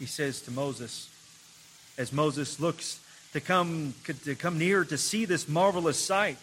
[0.01, 1.09] He says to Moses,
[1.97, 2.99] as Moses looks
[3.33, 6.39] to come, to come near to see this marvelous sight,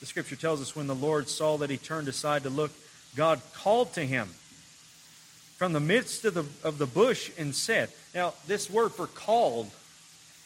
[0.00, 2.72] the scripture tells us when the Lord saw that he turned aside to look,
[3.14, 4.28] God called to him
[5.62, 9.70] from the midst of the, of the bush and said, Now, this word for called,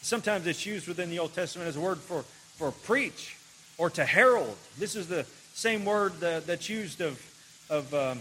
[0.03, 2.21] sometimes it's used within the Old Testament as a word for,
[2.57, 3.35] for preach
[3.79, 4.55] or to herald.
[4.77, 5.25] This is the
[5.55, 7.19] same word that, that's used of,
[7.67, 8.19] of um,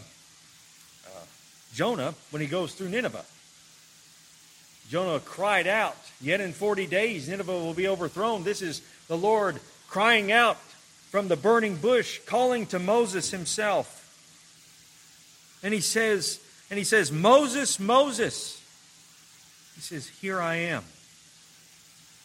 [1.06, 1.24] uh,
[1.74, 3.26] Jonah when he goes through Nineveh.
[4.88, 8.42] Jonah cried out, Yet in 40 days Nineveh will be overthrown.
[8.42, 10.56] This is the Lord crying out
[11.10, 13.92] from the burning bush, calling to Moses himself.
[15.62, 18.62] And he says, and he says, Moses, Moses.
[19.74, 20.82] He says, Here I am.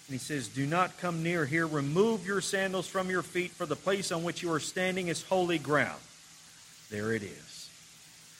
[0.08, 1.67] And he says, Do not come near here.
[1.67, 5.23] Remove your sandals from your feet, for the place on which you are standing is
[5.23, 6.01] holy ground.
[6.89, 7.69] There it is.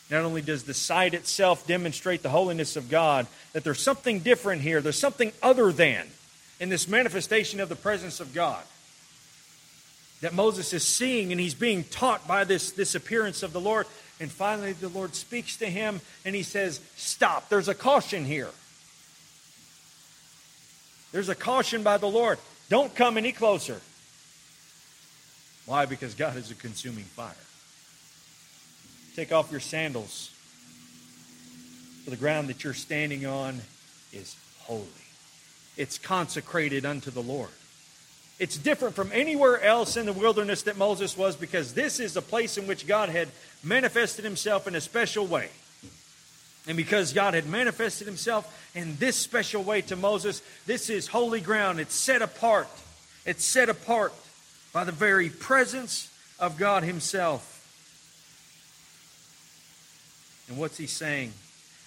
[0.10, 4.62] Not only does the sight itself demonstrate the holiness of God, that there's something different
[4.62, 6.06] here, there's something other than
[6.60, 8.64] in this manifestation of the presence of God
[10.22, 13.88] that Moses is seeing and he's being taught by this, this appearance of the Lord.
[14.22, 18.52] And finally, the Lord speaks to him and he says, Stop, there's a caution here.
[21.12, 22.38] There's a caution by the Lord.
[22.70, 23.82] Don't come any closer.
[25.66, 25.88] Why?
[25.88, 27.34] Because God is a consuming fire.
[29.16, 30.30] Take off your sandals,
[32.04, 33.60] for the ground that you're standing on
[34.14, 34.86] is holy,
[35.78, 37.50] it's consecrated unto the Lord.
[38.41, 42.23] It's different from anywhere else in the wilderness that Moses was because this is a
[42.23, 43.27] place in which God had
[43.63, 45.49] manifested himself in a special way.
[46.65, 51.39] And because God had manifested himself in this special way to Moses, this is holy
[51.39, 51.80] ground.
[51.80, 52.67] It's set apart.
[53.27, 54.12] It's set apart
[54.73, 57.47] by the very presence of God himself.
[60.49, 61.34] And what's he saying?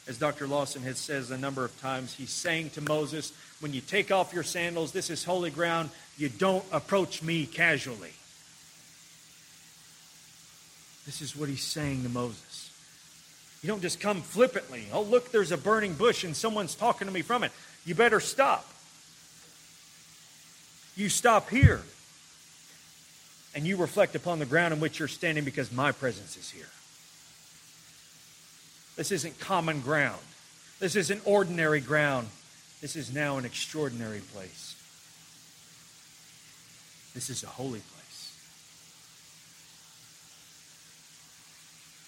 [0.07, 0.47] As Dr.
[0.47, 4.35] Lawson has says a number of times, he's saying to Moses, when you take off
[4.35, 5.91] your sandals, this is holy ground.
[6.17, 8.13] You don't approach me casually.
[11.07, 12.71] This is what he's saying to Moses.
[13.63, 14.87] You don't just come flippantly.
[14.93, 17.53] Oh, look, there's a burning bush and someone's talking to me from it.
[17.85, 18.67] You better stop.
[20.97, 21.83] You stop here.
[23.55, 26.69] And you reflect upon the ground in which you're standing because my presence is here.
[28.97, 30.21] This isn't common ground.
[30.81, 32.29] This isn't ordinary ground.
[32.81, 34.74] This is now an extraordinary place.
[37.15, 38.37] This is a holy place.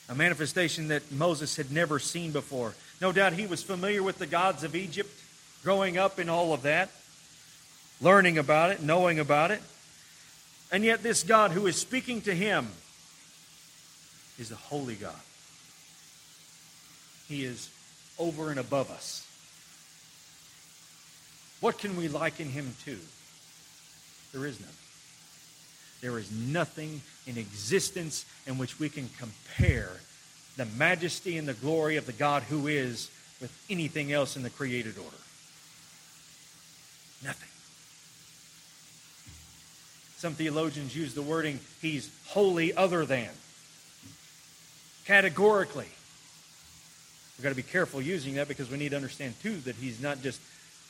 [0.09, 2.75] A manifestation that Moses had never seen before.
[3.01, 5.11] No doubt he was familiar with the gods of Egypt,
[5.62, 6.90] growing up in all of that,
[8.01, 9.62] learning about it, knowing about it.
[10.73, 12.69] And yet, this God who is speaking to him
[14.38, 15.14] is a holy God.
[17.29, 17.71] He is
[18.19, 19.27] over and above us.
[21.61, 22.99] What can we liken him to?
[24.33, 24.69] There is none.
[26.00, 29.90] There is nothing in existence in which we can compare
[30.56, 34.50] the majesty and the glory of the God who is with anything else in the
[34.50, 35.16] created order.
[37.24, 37.48] Nothing.
[40.16, 43.28] Some theologians use the wording, he's wholly other than.
[45.04, 45.88] Categorically.
[47.37, 50.00] We've got to be careful using that because we need to understand, too, that he's
[50.00, 50.40] not just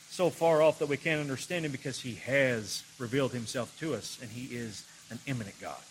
[0.09, 4.17] so far off that we can't understand him because he has revealed himself to us
[4.21, 5.81] and he is an immanent God.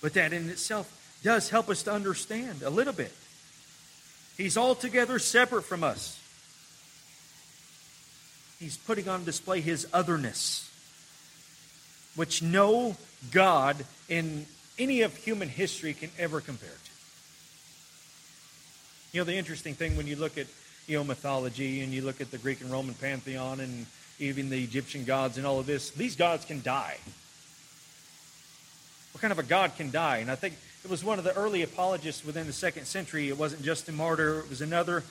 [0.00, 0.90] But that in itself
[1.22, 3.12] does help us to understand a little bit.
[4.36, 6.20] He's altogether separate from us.
[8.58, 10.70] He's putting on display his otherness,
[12.16, 12.96] which no
[13.30, 14.46] God in
[14.78, 16.90] any of human history can ever compare to.
[19.12, 20.46] You know, the interesting thing when you look at,
[20.86, 23.86] you know, mythology and you look at the Greek and Roman pantheon and
[24.18, 26.96] even the Egyptian gods and all of this, these gods can die.
[29.12, 30.18] What kind of a God can die?
[30.18, 30.54] And I think
[30.84, 33.28] it was one of the early apologists within the second century.
[33.28, 35.02] It wasn't Justin Martyr, it was another.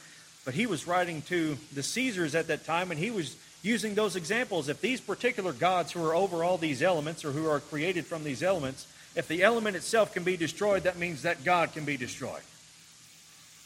[0.46, 4.18] But he was writing to the Caesars at that time, and he was using those
[4.18, 4.68] examples.
[4.68, 8.26] If these particular gods who are over all these elements or who are created from
[8.26, 8.86] these elements,
[9.16, 12.42] if the element itself can be destroyed, that means that God can be destroyed.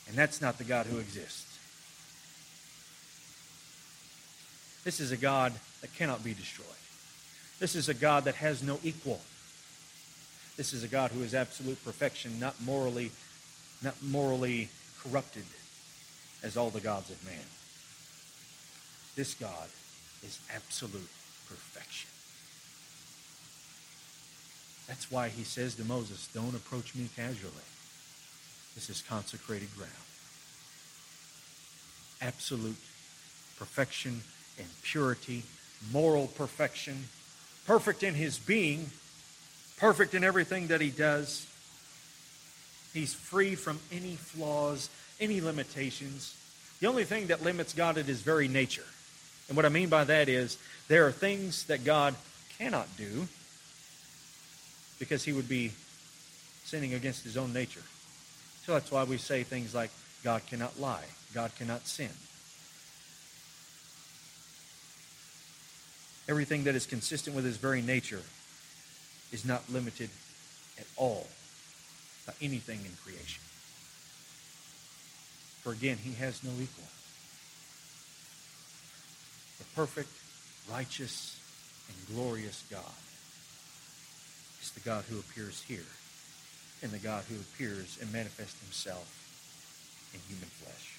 [0.07, 1.46] And that's not the God who exists.
[4.87, 6.65] This is a God that cannot be destroyed.
[7.59, 9.19] This is a God that has no equal.
[10.55, 13.11] This is a God who is absolute perfection, not morally,
[13.83, 14.69] not morally
[15.03, 15.43] corrupted
[16.41, 17.43] as all the gods of man.
[19.17, 19.67] This God
[20.23, 21.09] is absolute
[21.49, 22.09] perfection.
[24.87, 27.67] That's why he says to Moses, Don't approach me casually.
[28.73, 29.91] This is consecrated ground.
[32.21, 32.79] Absolute
[33.59, 34.21] perfection
[34.57, 35.43] and purity,
[35.91, 37.05] moral perfection,
[37.65, 38.89] perfect in his being,
[39.77, 41.45] perfect in everything that he does.
[42.93, 44.89] He's free from any flaws,
[45.19, 46.35] any limitations.
[46.79, 48.85] The only thing that limits God is his very nature.
[49.47, 52.15] And what I mean by that is there are things that God
[52.57, 53.27] cannot do
[54.99, 55.71] because he would be
[56.65, 57.83] sinning against his own nature.
[58.65, 59.91] So that's why we say things like
[60.23, 62.09] God cannot lie, God cannot sin.
[66.27, 68.21] Everything that is consistent with his very nature
[69.31, 70.09] is not limited
[70.77, 71.27] at all
[72.25, 73.41] by anything in creation.
[75.63, 76.87] For again, he has no equal.
[79.59, 80.09] The perfect,
[80.71, 81.39] righteous,
[81.87, 82.83] and glorious God
[84.61, 85.87] is the God who appears here
[86.81, 89.07] and the God who appears and manifests himself
[90.13, 90.93] in human flesh.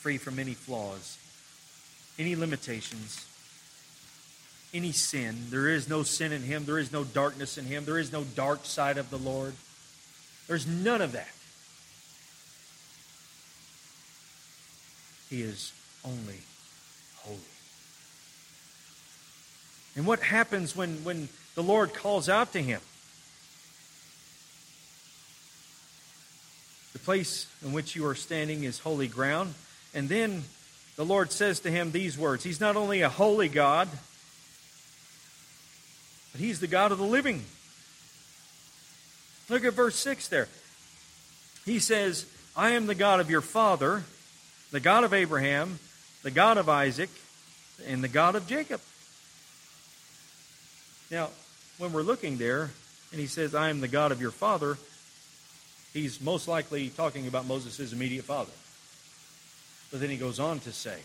[0.00, 1.18] Free from any flaws,
[2.18, 3.26] any limitations,
[4.74, 5.36] any sin.
[5.50, 6.64] There is no sin in him.
[6.64, 7.84] There is no darkness in him.
[7.84, 9.54] There is no dark side of the Lord.
[10.46, 11.32] There's none of that.
[15.30, 15.72] He is
[16.04, 16.40] only
[17.16, 17.38] holy.
[19.96, 22.80] And what happens when, when the Lord calls out to him?
[26.92, 29.54] The place in which you are standing is holy ground.
[29.94, 30.44] And then
[30.96, 33.88] the Lord says to him these words He's not only a holy God,
[36.32, 37.44] but He's the God of the living.
[39.48, 40.48] Look at verse 6 there.
[41.64, 42.26] He says,
[42.56, 44.02] I am the God of your father,
[44.70, 45.78] the God of Abraham,
[46.22, 47.10] the God of Isaac,
[47.86, 48.80] and the God of Jacob.
[51.10, 51.30] Now,
[51.78, 52.70] when we're looking there,
[53.10, 54.78] and he says, I am the God of your father,
[55.92, 58.52] he's most likely talking about Moses' immediate father.
[59.92, 60.98] But then he goes on to say,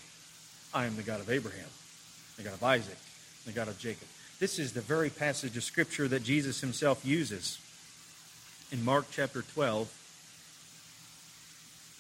[0.73, 1.69] I am the God of Abraham,
[2.37, 2.97] the God of Isaac,
[3.45, 4.07] the God of Jacob.
[4.39, 7.59] This is the very passage of Scripture that Jesus himself uses
[8.71, 9.93] in Mark chapter 12.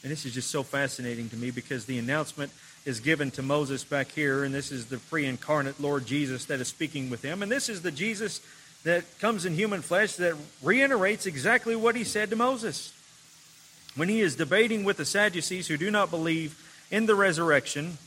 [0.03, 2.51] And this is just so fascinating to me because the announcement
[2.85, 6.61] is given to Moses back here, and this is the pre incarnate Lord Jesus that
[6.61, 7.43] is speaking with him.
[7.43, 8.39] And this is the Jesus
[8.85, 12.93] that comes in human flesh that reiterates exactly what he said to Moses.
[13.95, 17.97] When he is debating with the Sadducees who do not believe in the resurrection,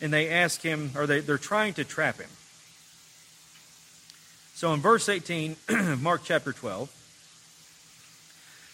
[0.00, 2.30] and they ask him, or they, they're trying to trap him.
[4.54, 6.90] So in verse 18, of Mark chapter 12,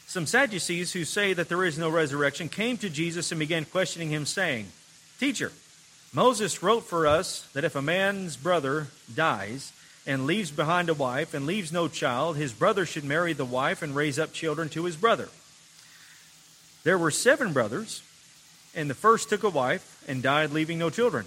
[0.06, 4.10] some Sadducees who say that there is no resurrection came to Jesus and began questioning
[4.10, 4.66] him, saying,
[5.20, 5.52] Teacher,
[6.12, 9.72] Moses wrote for us that if a man's brother dies
[10.06, 13.82] and leaves behind a wife and leaves no child, his brother should marry the wife
[13.82, 15.28] and raise up children to his brother.
[16.82, 18.02] There were seven brothers,
[18.74, 21.26] and the first took a wife and died, leaving no children.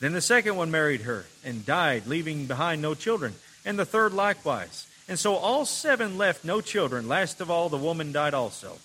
[0.00, 3.34] Then the second one married her and died, leaving behind no children.
[3.64, 4.86] And the third likewise.
[5.08, 7.08] And so all seven left no children.
[7.08, 8.78] Last of all, the woman died also.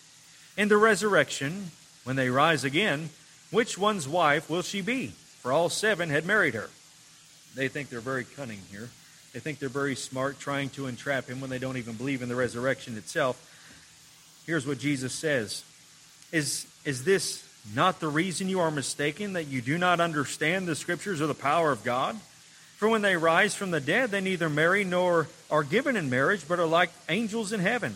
[0.58, 1.72] In the resurrection,
[2.04, 3.10] when they rise again,
[3.52, 5.08] which one's wife will she be?
[5.40, 6.70] For all seven had married her.
[7.56, 8.90] They think they're very cunning here.
[9.34, 12.30] They think they're very smart, trying to entrap him when they don't even believe in
[12.30, 13.48] the resurrection itself.
[14.46, 15.64] Here's what Jesus says
[16.32, 20.76] is, is this not the reason you are mistaken that you do not understand the
[20.76, 22.18] scriptures or the power of God?
[22.78, 26.48] For when they rise from the dead, they neither marry nor are given in marriage,
[26.48, 27.96] but are like angels in heaven.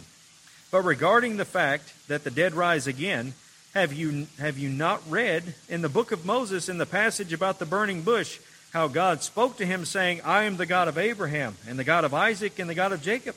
[0.69, 3.33] But regarding the fact that the dead rise again,
[3.73, 7.59] have you, have you not read in the book of Moses, in the passage about
[7.59, 8.39] the burning bush,
[8.73, 12.03] how God spoke to him, saying, I am the God of Abraham, and the God
[12.03, 13.35] of Isaac, and the God of Jacob?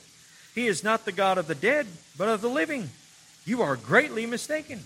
[0.54, 1.86] He is not the God of the dead,
[2.16, 2.90] but of the living.
[3.48, 4.84] You are greatly mistaken.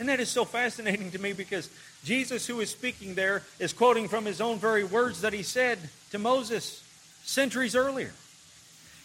[0.00, 1.70] And that is so fascinating to me because
[2.02, 5.78] Jesus, who is speaking there, is quoting from his own very words that he said
[6.10, 6.82] to Moses
[7.22, 8.10] centuries earlier.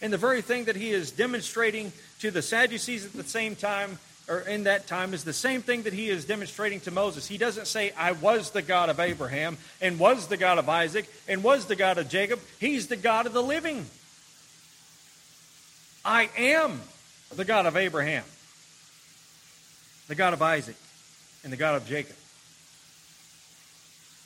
[0.02, 4.00] And the very thing that he is demonstrating to the Sadducees at the same time,
[4.28, 7.28] or in that time, is the same thing that he is demonstrating to Moses.
[7.28, 11.08] He doesn't say, I was the God of Abraham, and was the God of Isaac,
[11.28, 12.40] and was the God of Jacob.
[12.58, 13.86] He's the God of the living.
[16.04, 16.80] I am
[17.36, 18.24] the God of Abraham,
[20.08, 20.76] the God of Isaac,
[21.44, 22.16] and the God of Jacob.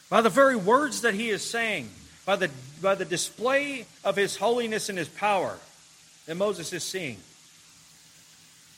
[0.08, 1.90] By the very words that he is saying,
[2.24, 2.50] by the,
[2.80, 5.58] by the display of his holiness and his power
[6.26, 7.18] that Moses is seeing,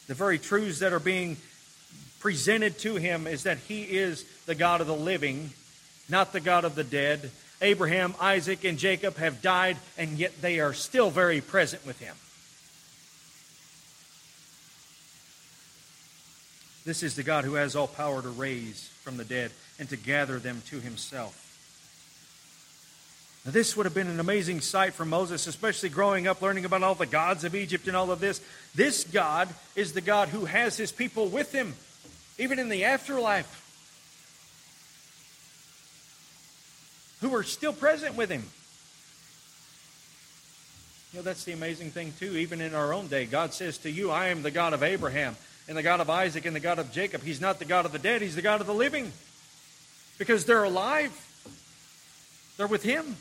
[0.08, 1.36] the very truths that are being
[2.20, 5.50] presented to him is that he is the God of the living,
[6.08, 7.30] not the God of the dead.
[7.60, 12.14] Abraham, Isaac, and Jacob have died, and yet they are still very present with him.
[16.86, 19.96] This is the God who has all power to raise from the dead and to
[19.96, 21.42] gather them to himself.
[23.44, 26.84] Now, this would have been an amazing sight for Moses, especially growing up learning about
[26.84, 28.40] all the gods of Egypt and all of this.
[28.76, 31.74] This God is the God who has his people with him,
[32.38, 33.64] even in the afterlife,
[37.20, 38.44] who are still present with him.
[41.12, 42.36] You know, that's the amazing thing, too.
[42.36, 45.36] Even in our own day, God says to you, I am the God of Abraham
[45.68, 47.22] and the God of Isaac and the God of Jacob.
[47.22, 49.12] He's not the God of the dead, He's the God of the living.
[50.18, 51.12] Because they're alive,
[52.56, 53.16] they're with Him.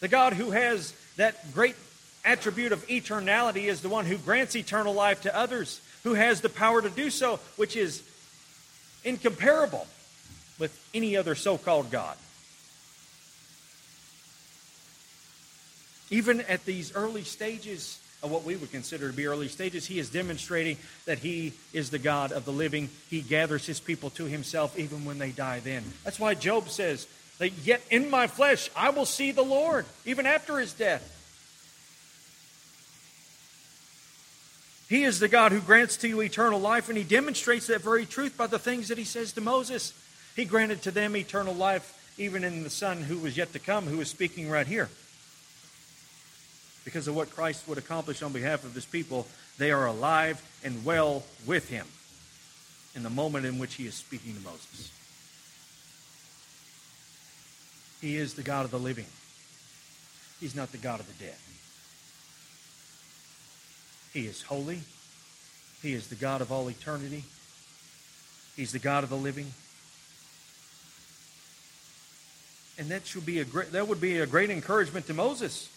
[0.00, 1.76] The God who has that great
[2.24, 6.48] attribute of eternality is the one who grants eternal life to others, who has the
[6.48, 8.02] power to do so, which is
[9.04, 9.86] incomparable
[10.58, 12.16] with any other so called God.
[16.10, 19.86] Even at these early stages, of what we would consider to be early stages.
[19.86, 22.88] He is demonstrating that he is the God of the living.
[23.10, 25.82] He gathers his people to himself even when they die then.
[26.04, 27.06] That's why Job says
[27.38, 31.18] that yet in my flesh I will see the Lord, even after his death.
[34.88, 38.04] He is the God who grants to you eternal life, and he demonstrates that very
[38.04, 39.94] truth by the things that he says to Moses.
[40.36, 43.86] He granted to them eternal life even in the Son who was yet to come,
[43.86, 44.90] who is speaking right here
[46.84, 49.26] because of what Christ would accomplish on behalf of his people,
[49.58, 51.86] they are alive and well with him
[52.94, 54.90] in the moment in which he is speaking to Moses.
[58.00, 59.06] He is the God of the living.
[60.40, 61.36] He's not the God of the dead.
[64.12, 64.80] He is holy.
[65.82, 67.24] He is the God of all eternity.
[68.56, 69.52] He's the God of the living.
[72.76, 75.68] And that should be a great that would be a great encouragement to Moses.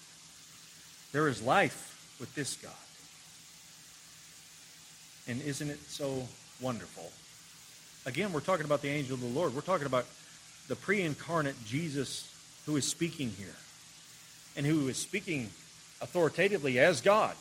[1.15, 2.73] There is life with this God.
[5.29, 6.27] And isn't it so
[6.59, 7.09] wonderful?
[8.05, 9.55] Again, we're talking about the angel of the Lord.
[9.55, 10.07] We're talking about
[10.67, 12.29] the pre incarnate Jesus
[12.65, 13.55] who is speaking here
[14.57, 15.51] and who is speaking
[16.01, 17.37] authoritatively as God,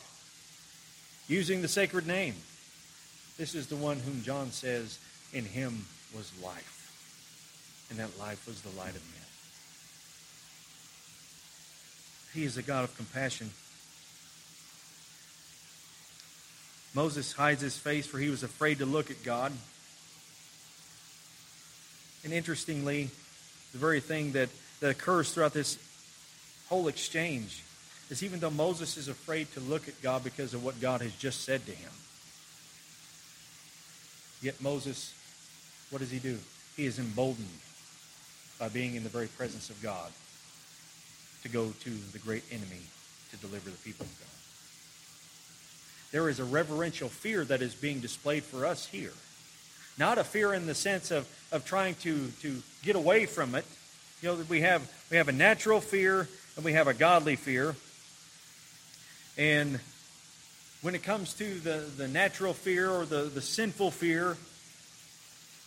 [1.27, 2.35] using the sacred name.
[3.37, 4.99] This is the one whom John says,
[5.33, 9.27] In him was life, and that life was the light of men.
[12.33, 13.51] He is a God of compassion
[16.95, 19.51] Moses hides his face for he was afraid to look at God.
[22.23, 23.09] And interestingly,
[23.73, 25.77] the very thing that, that occurs throughout this
[26.69, 27.63] whole exchange
[28.09, 31.13] is even though Moses is afraid to look at God because of what God has
[31.15, 31.91] just said to him,
[34.41, 35.13] yet Moses,
[35.89, 36.39] what does he do?
[36.77, 37.47] He is emboldened
[38.57, 40.11] by being in the very presence of God
[41.43, 42.81] to go to the great enemy
[43.31, 44.34] to deliver the people of God
[46.15, 49.11] there is a reverential fear that is being displayed for us here.
[49.99, 53.65] Not a fear in the sense of, of trying to, to get away from it.
[54.21, 57.75] You know, we have, we have a natural fear and we have a godly fear.
[59.37, 59.81] And
[60.81, 64.37] when it comes to the, the natural fear or the, the sinful fear,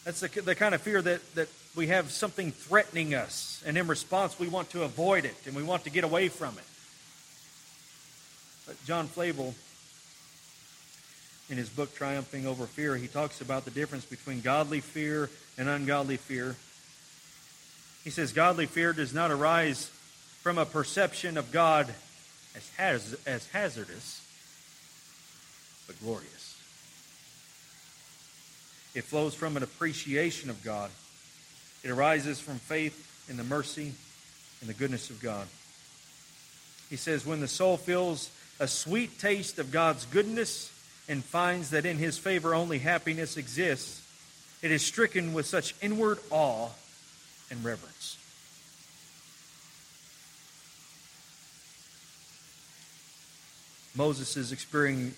[0.07, 3.63] that's the, the kind of fear that, that we have something threatening us.
[3.67, 6.57] And in response, we want to avoid it and we want to get away from
[6.57, 6.65] it.
[8.67, 9.55] But John Flavel
[11.51, 15.69] in his book Triumphing Over Fear, he talks about the difference between godly fear and
[15.69, 16.57] ungodly fear.
[18.05, 19.91] He says, Godly fear does not arise
[20.43, 21.89] from a perception of God
[22.55, 24.25] as, haz- as hazardous,
[25.87, 26.61] but glorious.
[28.95, 30.91] It flows from an appreciation of God.
[31.83, 33.93] It arises from faith in the mercy
[34.61, 35.47] and the goodness of God.
[36.91, 40.73] He says, when the soul feels a sweet taste of God's goodness,
[41.09, 44.03] and finds that in his favor only happiness exists,
[44.63, 46.69] it is stricken with such inward awe
[47.51, 48.19] and reverence.
[53.97, 55.15] Moses is experiencing,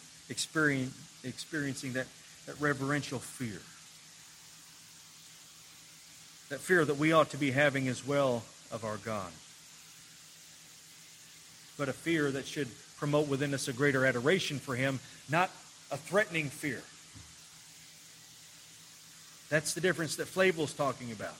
[1.22, 2.07] experiencing that,
[2.47, 3.61] that reverential fear.
[6.49, 9.30] That fear that we ought to be having as well of our God.
[11.76, 15.51] But a fear that should promote within us a greater adoration for Him, not
[15.91, 16.82] a threatening fear.
[19.49, 21.34] That's the difference that Flavel's talking about.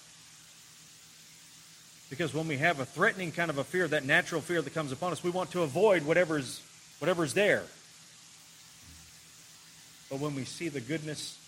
[2.11, 4.91] Because when we have a threatening kind of a fear, that natural fear that comes
[4.91, 6.61] upon us, we want to avoid whatever's,
[6.99, 7.63] whatever's there.
[10.11, 11.39] But when we see the goodness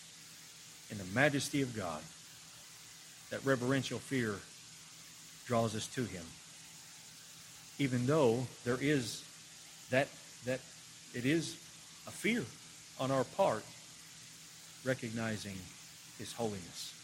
[0.88, 2.00] and the majesty of God,
[3.30, 4.36] that reverential fear
[5.46, 6.22] draws us to him.
[7.78, 9.24] Even though there is
[9.90, 10.06] that
[10.44, 10.60] that
[11.14, 11.56] it is
[12.06, 12.44] a fear
[13.02, 13.64] on our part,
[14.84, 15.56] recognizing
[16.18, 16.94] his holiness.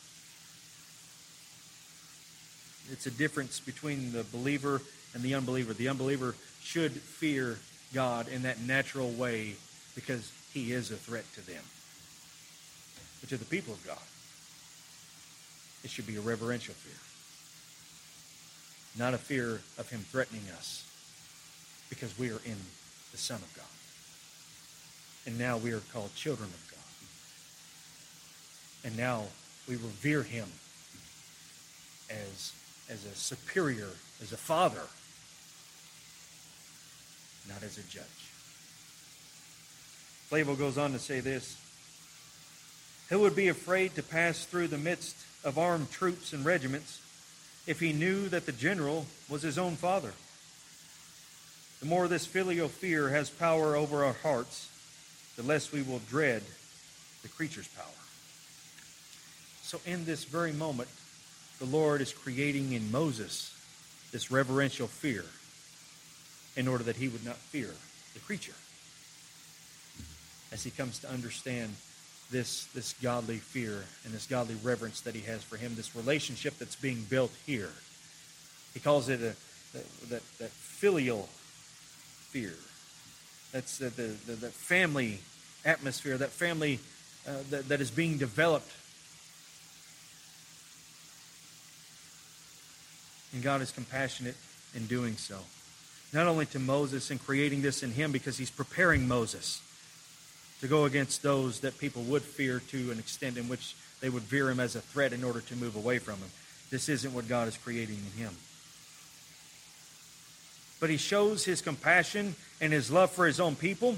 [2.93, 4.81] It's a difference between the believer
[5.13, 5.73] and the unbeliever.
[5.73, 7.59] The unbeliever should fear
[7.93, 9.57] God in that natural way
[9.97, 11.65] because he is a threat to them.
[13.21, 13.99] But to the people of God,
[15.83, 16.95] it should be a reverential fear.
[19.05, 20.85] Not a fear of him threatening us
[21.91, 22.57] because we are in
[23.11, 23.78] the Son of God.
[25.29, 26.79] And now we are called children of God.
[28.89, 29.25] And now
[29.69, 30.49] we revere him
[32.09, 32.55] as,
[32.89, 33.91] as a superior,
[34.23, 34.81] as a father,
[37.47, 38.07] not as a judge.
[40.31, 41.59] Flavel goes on to say this
[43.11, 45.15] Who would be afraid to pass through the midst
[45.45, 47.03] of armed troops and regiments
[47.67, 50.15] if he knew that the general was his own father?
[51.81, 54.71] The more this filial fear has power over our hearts,
[55.39, 56.43] the less we will dread
[57.23, 57.87] the creature's power.
[59.63, 60.89] So, in this very moment,
[61.61, 63.55] the Lord is creating in Moses
[64.11, 65.25] this reverential fear
[66.57, 67.71] in order that he would not fear
[68.15, 68.55] the creature.
[70.51, 71.73] As he comes to understand
[72.33, 76.59] this, this godly fear and this godly reverence that he has for him, this relationship
[76.59, 77.71] that's being built here.
[78.75, 79.37] He calls it a,
[80.09, 81.29] that, that filial
[82.31, 82.55] fear.
[83.53, 85.21] That's the, the, the, the family
[85.65, 86.81] atmosphere, that family
[87.27, 88.71] uh, that, that is being developed
[93.33, 94.37] And God is compassionate
[94.75, 95.39] in doing so.
[96.13, 99.61] Not only to Moses and creating this in him because he's preparing Moses
[100.61, 104.23] to go against those that people would fear to an extent in which they would
[104.23, 106.31] fear him as a threat in order to move away from him.
[106.71, 108.35] This isn't what God is creating in him.
[110.81, 113.97] But he shows his compassion and his love for his own people.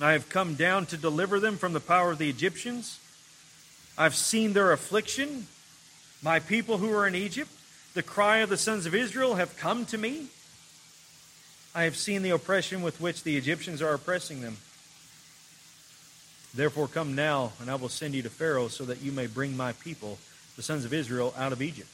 [0.00, 2.98] I have come down to deliver them from the power of the Egyptians.
[3.96, 5.46] I've seen their affliction,
[6.22, 7.50] my people who are in Egypt.
[7.94, 10.26] The cry of the sons of Israel have come to me.
[11.76, 14.56] I have seen the oppression with which the Egyptians are oppressing them.
[16.54, 19.56] Therefore, come now, and I will send you to Pharaoh so that you may bring
[19.56, 20.18] my people,
[20.56, 21.88] the sons of Israel, out of Egypt.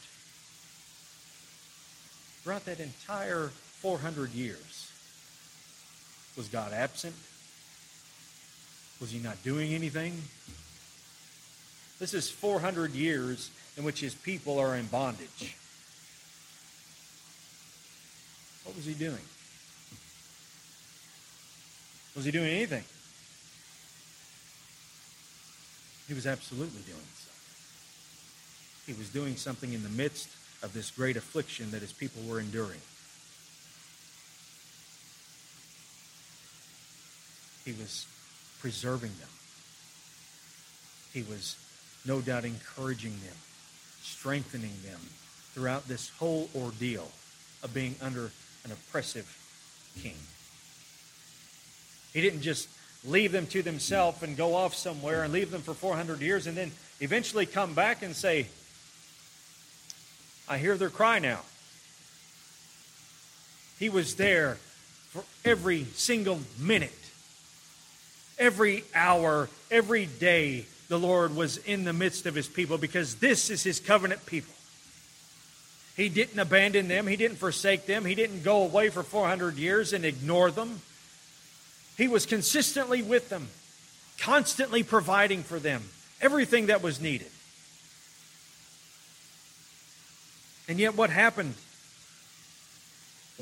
[2.43, 3.51] Throughout that entire
[3.81, 4.91] 400 years,
[6.37, 7.15] was God absent?
[9.01, 10.13] Was he not doing anything?
[11.99, 15.57] This is 400 years in which his people are in bondage.
[18.65, 19.25] What was he doing?
[22.15, 22.85] Was he doing anything?
[26.09, 27.27] He was absolutely doing something.
[28.87, 30.29] He was doing something in the midst
[30.63, 32.81] of this great affliction that his people were enduring.
[37.65, 38.07] He was
[38.61, 39.29] preserving them.
[41.13, 41.57] He was
[42.07, 43.37] no doubt encouraging them,
[44.03, 45.01] strengthening them
[45.55, 47.11] throughout this whole ordeal
[47.63, 48.31] of being under
[48.65, 49.37] an oppressive
[50.01, 50.17] king.
[52.13, 52.69] He didn't just
[53.05, 56.57] leave them to themselves and go off somewhere and leave them for 400 years and
[56.57, 58.47] then eventually come back and say,
[60.49, 61.41] I hear their cry now.
[63.79, 64.59] He was there
[65.11, 67.00] for every single minute,
[68.41, 70.65] every hour, every day.
[70.89, 74.55] The Lord was in the midst of his people because this is his covenant people.
[75.97, 77.07] He didn't abandon them.
[77.07, 78.05] He didn't forsake them.
[78.05, 80.81] He didn't go away for 400 years and ignore them.
[81.97, 83.49] He was consistently with them,
[84.19, 85.83] constantly providing for them
[86.21, 87.29] everything that was needed.
[90.69, 91.55] And yet, what happened?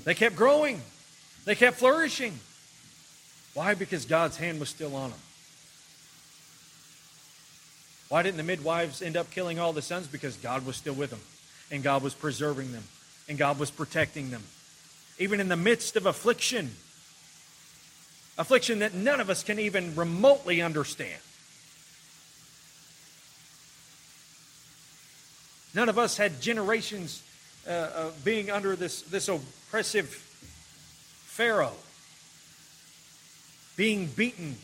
[0.04, 0.80] They kept growing,
[1.44, 2.38] they kept flourishing.
[3.58, 3.74] Why?
[3.74, 5.18] Because God's hand was still on them.
[8.08, 10.06] Why didn't the midwives end up killing all the sons?
[10.06, 11.18] Because God was still with them
[11.72, 12.84] and God was preserving them,
[13.28, 14.44] and God was protecting them.
[15.18, 16.70] Even in the midst of affliction,
[18.38, 21.20] affliction that none of us can even remotely understand.
[25.74, 27.24] None of us had generations
[27.66, 30.06] uh, uh, being under this, this oppressive
[31.26, 31.74] Pharaoh,
[33.78, 34.56] being beaten.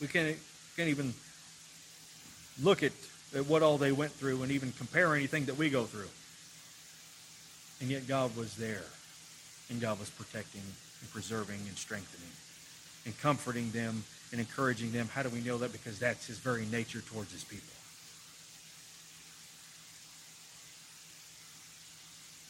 [0.00, 0.36] We can't,
[0.76, 1.12] can't even
[2.62, 2.92] look at,
[3.34, 6.08] at what all they went through and even compare anything that we go through.
[7.80, 8.84] And yet God was there.
[9.68, 10.62] And God was protecting
[11.00, 12.30] and preserving and strengthening
[13.04, 15.08] and comforting them and encouraging them.
[15.12, 15.72] How do we know that?
[15.72, 17.66] Because that's his very nature towards his people.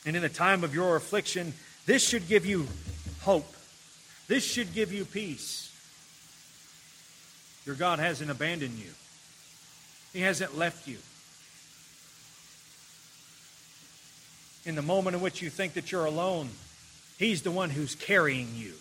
[0.04, 1.54] And in the time of your affliction,
[1.86, 2.66] this should give you
[3.22, 3.52] hope.
[4.28, 5.68] This should give you peace.
[7.66, 8.90] Your God hasn't abandoned you,
[10.12, 10.98] He hasn't left you.
[14.64, 16.48] In the moment in which you think that you're alone,
[17.18, 18.74] He's the one who's carrying you.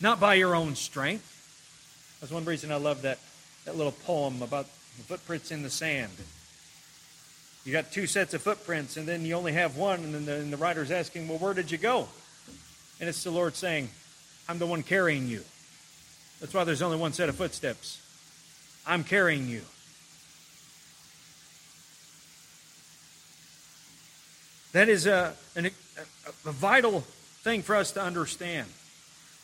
[0.00, 1.36] Not by your own strength.
[2.20, 3.18] That's one reason I love that,
[3.64, 4.66] that little poem about
[4.96, 6.12] the footprints in the sand.
[7.64, 10.36] You got two sets of footprints, and then you only have one, and then the,
[10.36, 12.08] and the writer's asking, Well, where did you go?
[12.98, 13.90] And it's the Lord saying,
[14.48, 15.42] I'm the one carrying you.
[16.40, 18.00] That's why there's only one set of footsteps.
[18.86, 19.62] I'm carrying you.
[24.72, 25.70] That is a, an, a,
[26.48, 27.00] a vital
[27.42, 28.68] thing for us to understand.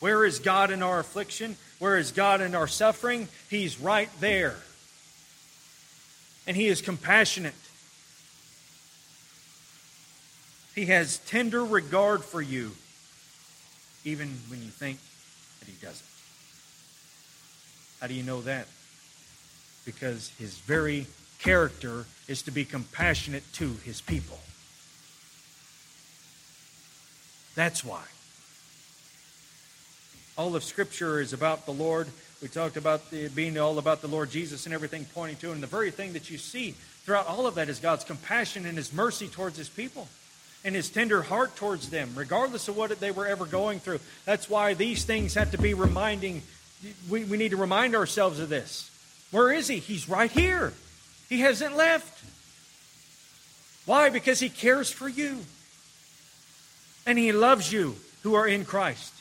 [0.00, 1.56] Where is God in our affliction?
[1.78, 3.28] Where is God in our suffering?
[3.50, 4.56] He's right there.
[6.46, 7.54] And He is compassionate.
[10.76, 12.72] He has tender regard for you,
[14.04, 14.98] even when you think
[15.58, 16.06] that He doesn't.
[17.98, 18.68] How do you know that?
[19.86, 21.06] Because His very
[21.38, 24.38] character is to be compassionate to His people.
[27.54, 28.04] That's why.
[30.36, 32.06] All of Scripture is about the Lord.
[32.42, 33.00] We talked about
[33.34, 35.52] being all about the Lord Jesus and everything pointing to.
[35.52, 36.72] And the very thing that you see
[37.06, 40.06] throughout all of that is God's compassion and His mercy towards His people
[40.66, 44.00] and His tender heart towards them, regardless of what they were ever going through.
[44.24, 46.42] That's why these things have to be reminding.
[47.08, 48.90] We, we need to remind ourselves of this.
[49.30, 49.78] Where is He?
[49.78, 50.72] He's right here.
[51.28, 52.24] He hasn't left.
[53.86, 54.10] Why?
[54.10, 55.38] Because He cares for you.
[57.06, 57.94] And He loves you
[58.24, 59.12] who are in Christ.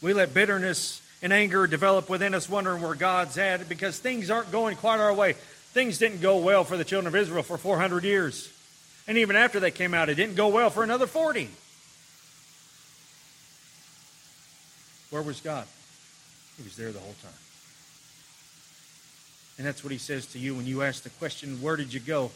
[0.00, 4.52] We let bitterness and anger develop within us, wondering where God's at because things aren't
[4.52, 5.34] going quite our way.
[5.72, 8.52] Things didn't go well for the children of Israel for 400 years.
[9.06, 11.48] And even after they came out, it didn't go well for another 40.
[15.10, 15.66] Where was God?
[16.56, 17.32] He was there the whole time.
[19.56, 22.00] And that's what he says to you when you ask the question, Where did you
[22.00, 22.30] go?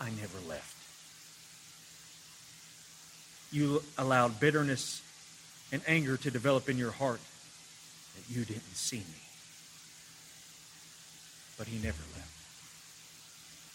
[0.00, 0.74] I never left.
[3.52, 5.02] You allowed bitterness
[5.72, 7.20] and anger to develop in your heart
[8.14, 9.22] that you didn't see me.
[11.56, 12.25] But he never left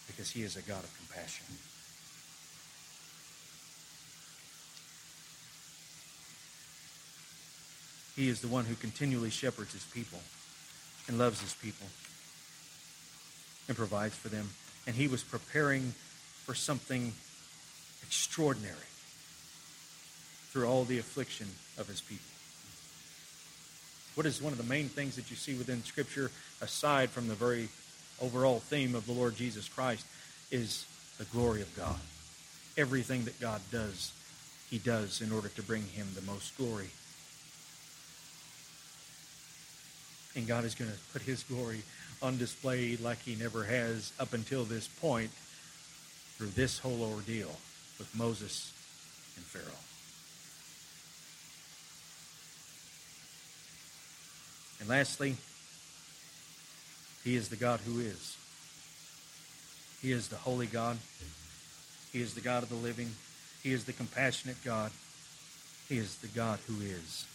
[0.07, 1.45] because he is a God of compassion.
[8.15, 10.19] He is the one who continually shepherds his people
[11.07, 11.87] and loves his people
[13.67, 14.49] and provides for them.
[14.85, 15.93] And he was preparing
[16.45, 17.13] for something
[18.03, 18.75] extraordinary
[20.51, 21.47] through all the affliction
[21.77, 22.25] of his people.
[24.15, 26.29] What is one of the main things that you see within Scripture,
[26.59, 27.69] aside from the very
[28.21, 30.05] overall theme of the Lord Jesus Christ,
[30.51, 30.85] is
[31.17, 31.99] the glory of God.
[32.77, 34.11] Everything that God does,
[34.69, 36.89] he does in order to bring him the most glory.
[40.35, 41.81] And God is going to put his glory
[42.21, 45.31] on display like he never has up until this point
[46.37, 47.55] through this whole ordeal
[47.99, 48.71] with Moses
[49.35, 49.65] and Pharaoh.
[54.79, 55.35] And lastly,
[57.23, 58.37] He is the God who is.
[60.01, 60.97] He is the holy God.
[62.11, 63.11] He is the God of the living.
[63.61, 64.91] He is the compassionate God.
[65.87, 67.25] He is the God who is.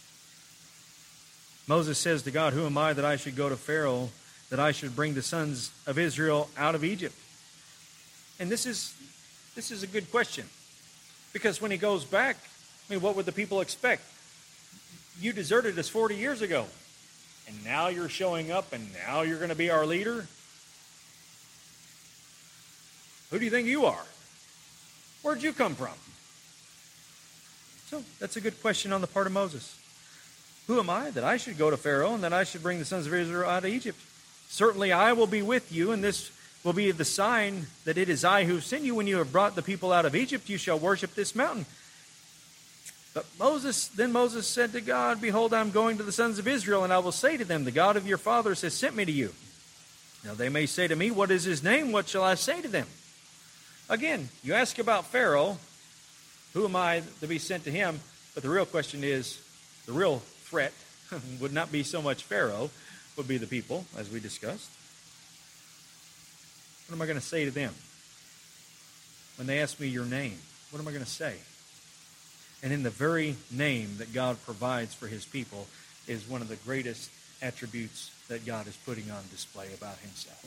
[1.67, 4.09] Moses says to God, Who am I that I should go to Pharaoh,
[4.49, 7.15] that I should bring the sons of Israel out of Egypt?
[8.39, 8.93] And this is,
[9.55, 10.45] this is a good question.
[11.33, 12.37] Because when he goes back,
[12.89, 14.03] I mean, what would the people expect?
[15.19, 16.67] You deserted us 40 years ago
[17.47, 20.27] and now you're showing up and now you're going to be our leader?
[23.31, 24.05] Who do you think you are?
[25.21, 25.93] Where'd you come from?
[27.87, 29.77] So that's a good question on the part of Moses.
[30.67, 32.85] Who am I that I should go to Pharaoh and that I should bring the
[32.85, 33.99] sons of Israel out of Egypt?
[34.49, 36.31] Certainly I will be with you, and this
[36.63, 38.93] will be the sign that it is I who sent you.
[38.95, 41.65] When you have brought the people out of Egypt, you shall worship this mountain.
[43.17, 46.83] But Moses, then Moses said to God, Behold, I'm going to the sons of Israel,
[46.83, 49.11] and I will say to them, The God of your fathers has sent me to
[49.11, 49.33] you.
[50.23, 51.91] Now they may say to me, What is his name?
[51.91, 52.85] What shall I say to them?
[53.89, 55.57] Again, you ask about Pharaoh,
[56.53, 58.01] who am I to be sent to him?
[58.35, 59.41] But the real question is,
[59.87, 60.73] the real threat
[61.41, 62.69] would not be so much Pharaoh,
[63.15, 64.69] would be the people, as we discussed.
[66.87, 67.73] What am I going to say to them?
[69.37, 70.37] When they ask me your name,
[70.69, 71.37] what am I going to say?
[72.63, 75.67] And in the very name that God provides for his people
[76.07, 80.43] is one of the greatest attributes that God is putting on display about himself.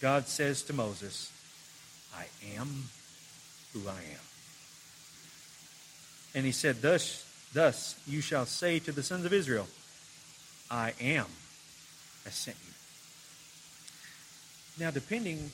[0.00, 1.30] God says to Moses,
[2.16, 2.24] I
[2.56, 2.84] am
[3.72, 4.24] who I am.
[6.34, 9.66] And he said, Thus, thus you shall say to the sons of Israel,
[10.70, 11.26] I am
[12.24, 12.72] has sent you.
[14.84, 15.50] Now, depending,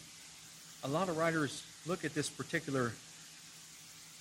[0.84, 2.92] a lot of writers look at this particular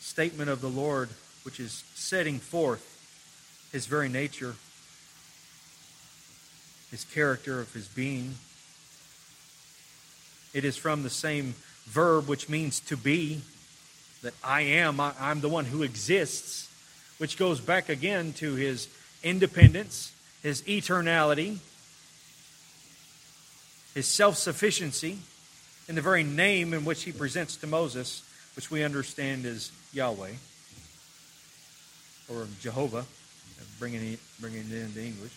[0.06, 1.10] statement of the Lord,
[1.44, 2.92] which is setting forth
[3.72, 4.54] his very nature,
[6.92, 8.36] his character of his being.
[10.54, 13.42] It is from the same verb which means to be,
[14.22, 16.70] that I am, I, am the one who exists,
[17.18, 18.88] which goes back again to his
[19.24, 21.58] independence, his eternality,
[23.96, 25.18] his self sufficiency,
[25.88, 28.22] in the very name in which he presents to Moses,
[28.56, 30.34] which we understand as Yahweh
[32.30, 33.06] or Jehovah,
[33.80, 35.34] bringing it, bringing it into English.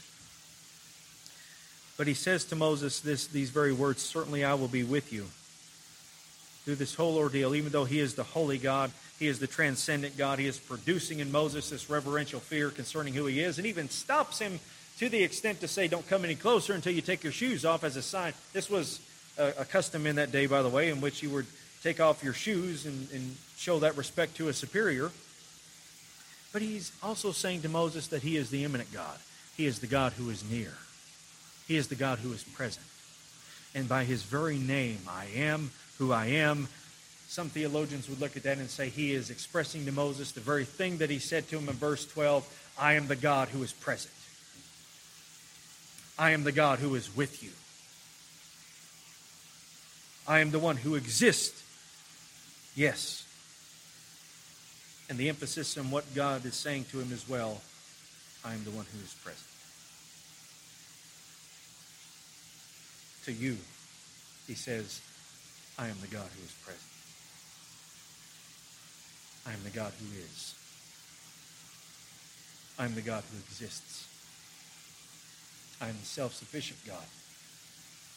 [1.96, 5.26] But he says to Moses this, these very words Certainly I will be with you
[6.64, 10.16] through this whole ordeal, even though he is the holy God, he is the transcendent
[10.16, 13.88] God, he is producing in Moses this reverential fear concerning who he is, and even
[13.88, 14.60] stops him
[14.98, 17.84] to the extent to say, Don't come any closer until you take your shoes off
[17.84, 18.32] as a sign.
[18.52, 19.00] This was
[19.38, 21.46] a, a custom in that day, by the way, in which you would
[21.82, 25.10] take off your shoes and, and show that respect to a superior.
[26.52, 29.18] But he's also saying to Moses that he is the immanent God.
[29.56, 30.72] He is the God who is near.
[31.66, 32.86] He is the God who is present.
[33.74, 36.68] And by his very name, I am who I am,
[37.28, 40.64] some theologians would look at that and say he is expressing to Moses the very
[40.64, 42.48] thing that he said to him in verse 12
[42.78, 44.14] I am the God who is present.
[46.18, 47.50] I am the God who is with you.
[50.26, 51.62] I am the one who exists.
[52.78, 53.26] Yes.
[55.10, 57.60] And the emphasis on what God is saying to him as well
[58.44, 59.50] I am the one who is present.
[63.24, 63.56] To you,
[64.46, 65.00] he says,
[65.76, 66.80] I am the God who is present.
[69.44, 70.54] I am the God who is.
[72.78, 74.06] I am the God who exists.
[75.80, 77.08] I am the self-sufficient God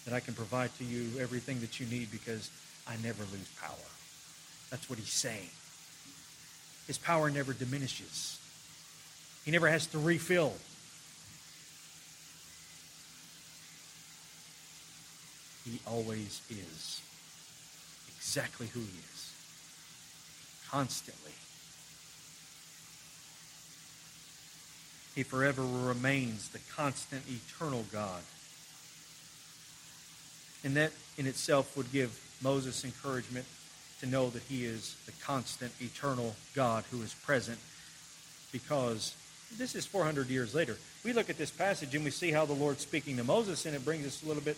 [0.05, 2.51] that I can provide to you everything that you need because
[2.87, 3.89] I never lose power.
[4.71, 5.49] That's what he's saying.
[6.87, 8.39] His power never diminishes.
[9.45, 10.53] He never has to refill.
[15.65, 17.01] He always is
[18.17, 19.33] exactly who he is.
[20.69, 21.33] Constantly.
[25.15, 28.21] He forever remains the constant, eternal God.
[30.63, 33.45] And that in itself would give Moses encouragement
[34.01, 37.59] to know that he is the constant, eternal God who is present
[38.51, 39.15] because
[39.57, 40.77] this is 400 years later.
[41.05, 43.75] We look at this passage and we see how the Lord's speaking to Moses, and
[43.75, 44.57] it brings us a little bit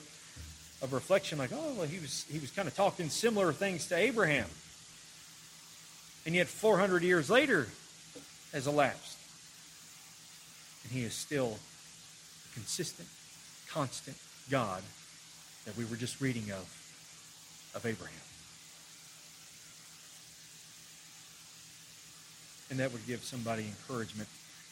[0.81, 3.95] of reflection like, oh, well, he was, he was kind of talking similar things to
[3.95, 4.47] Abraham.
[6.25, 7.67] And yet 400 years later
[8.53, 9.17] has elapsed.
[10.83, 11.57] And he is still
[12.49, 13.07] a consistent,
[13.69, 14.17] constant
[14.49, 14.83] God
[15.65, 18.19] that we were just reading of, of Abraham.
[22.73, 24.27] And that would give somebody encouragement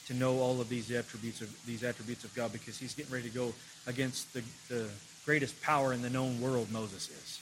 [0.08, 3.30] to know all of these attributes of these attributes of God because he's getting ready
[3.30, 3.54] to go
[3.86, 4.89] against the, the
[5.24, 7.39] greatest power in the known world, Moses is,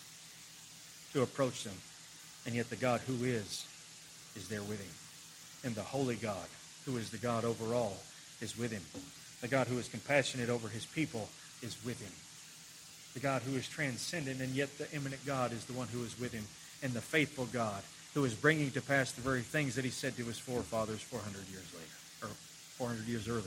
[1.13, 1.75] to approach them.
[2.45, 3.65] And yet the God who is,
[4.35, 4.91] is there with him.
[5.63, 6.49] And the holy God,
[6.85, 7.95] who is the God over all,
[8.41, 8.83] is with him.
[9.39, 11.29] The God who is compassionate over his people
[11.61, 12.11] is with him.
[13.13, 16.19] The God who is transcendent and yet the immanent God is the one who is
[16.19, 16.43] with him.
[16.83, 17.81] And the faithful God
[18.13, 21.47] who is bringing to pass the very things that he said to his forefathers 400
[21.49, 22.35] years later, or
[22.77, 23.43] 400 years earlier.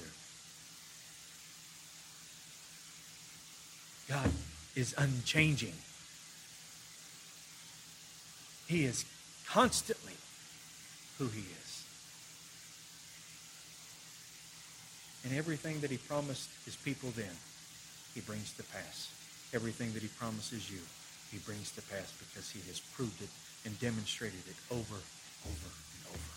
[4.08, 4.30] God
[4.76, 5.74] is unchanging.
[8.66, 9.04] He is
[9.48, 10.14] constantly
[11.18, 11.84] who he is.
[15.24, 17.36] And everything that he promised his people then,
[18.14, 19.08] he brings to pass.
[19.54, 20.78] Everything that he promises you,
[21.30, 23.28] he brings to pass because he has proved it
[23.64, 24.80] and demonstrated it over,
[25.46, 26.32] over, and over.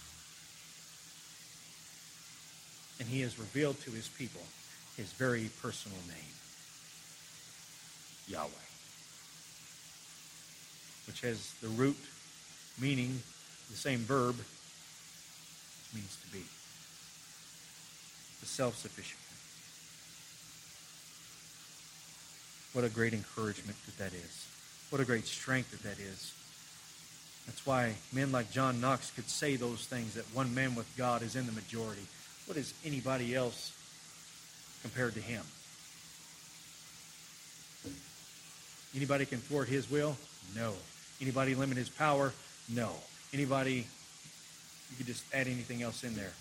[2.99, 4.41] And he has revealed to his people
[4.97, 6.34] his very personal name.
[8.28, 8.49] Yahweh,
[11.05, 11.97] which has the root
[12.80, 13.21] meaning,
[13.69, 14.36] the same verb,
[15.93, 16.43] means to be.
[18.39, 19.19] The self-sufficient.
[22.73, 24.47] What a great encouragement that that is.
[24.89, 26.34] What a great strength that that is.
[27.66, 31.36] Why men like John Knox could say those things that one man with God is
[31.36, 32.05] in the majority.
[32.45, 33.74] What is anybody else
[34.84, 35.43] compared to him?
[38.95, 40.16] Anybody can thwart his will?
[40.55, 40.74] No.
[41.20, 42.32] Anybody limit his power?
[42.70, 42.91] No.
[43.34, 43.88] Anybody,
[44.91, 46.34] you could just add anything else in there.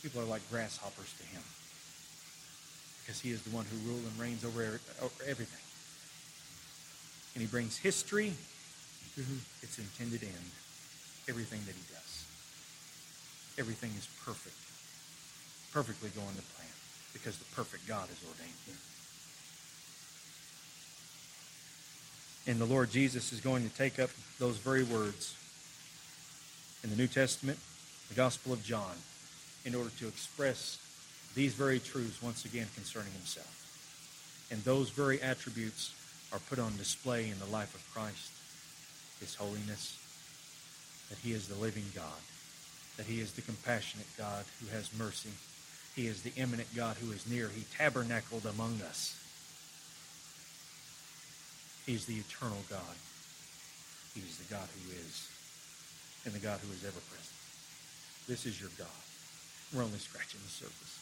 [0.00, 1.42] People are like grasshoppers to him
[3.02, 4.62] because he is the one who rules and reigns over
[5.26, 5.60] everything.
[7.34, 8.32] And he brings history
[9.16, 9.22] to
[9.62, 10.50] its intended end.
[11.28, 12.24] Everything that he does.
[13.58, 14.56] Everything is perfect.
[15.72, 16.68] Perfectly going to plan
[17.12, 18.74] because the perfect God is ordained here.
[22.46, 25.34] And the Lord Jesus is going to take up those very words
[26.82, 27.58] in the New Testament,
[28.08, 28.96] the Gospel of John,
[29.64, 30.78] in order to express
[31.34, 33.50] these very truths once again concerning himself.
[34.50, 35.94] And those very attributes
[36.32, 38.33] are put on display in the life of Christ.
[39.24, 39.96] His holiness,
[41.08, 42.20] that he is the living God,
[42.98, 45.32] that he is the compassionate God who has mercy.
[45.96, 47.48] He is the immanent God who is near.
[47.48, 49.16] He tabernacled among us.
[51.86, 52.96] He is the eternal God.
[54.14, 55.26] He is the God who is,
[56.26, 57.34] and the God who is ever present.
[58.28, 59.02] This is your God.
[59.72, 60.98] We're only scratching the surface.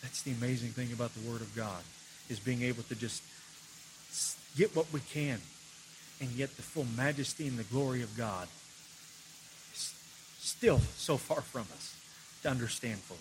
[0.00, 1.84] That's the amazing thing about the Word of God,
[2.30, 3.22] is being able to just
[4.56, 5.40] get what we can,
[6.24, 8.48] and yet the full majesty and the glory of God
[9.74, 9.94] is
[10.38, 11.96] still so far from us
[12.42, 13.20] to understand fully.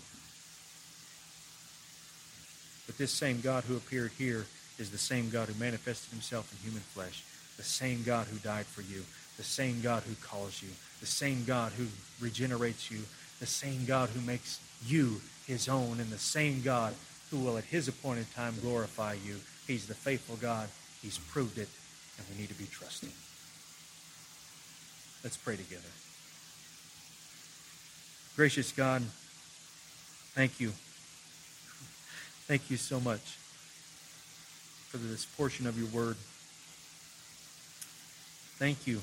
[2.88, 4.46] But this same God who appeared here
[4.80, 7.24] is the same God who manifested himself in human flesh,
[7.58, 9.04] the same God who died for you,
[9.38, 11.88] the same God who calls you, the same God who
[12.22, 13.00] regenerates you,
[13.40, 16.94] the same God who makes you his own, and the same God
[17.32, 19.36] who will at his appointed time glorify you.
[19.68, 20.70] He's the faithful God.
[21.02, 21.68] He's proved it,
[22.18, 23.12] and we need to be trusting.
[25.24, 25.82] Let's pray together.
[28.36, 29.04] Gracious God,
[30.34, 30.72] thank you.
[32.48, 33.38] Thank you so much
[34.90, 36.18] for this portion of your word.
[38.58, 39.02] Thank you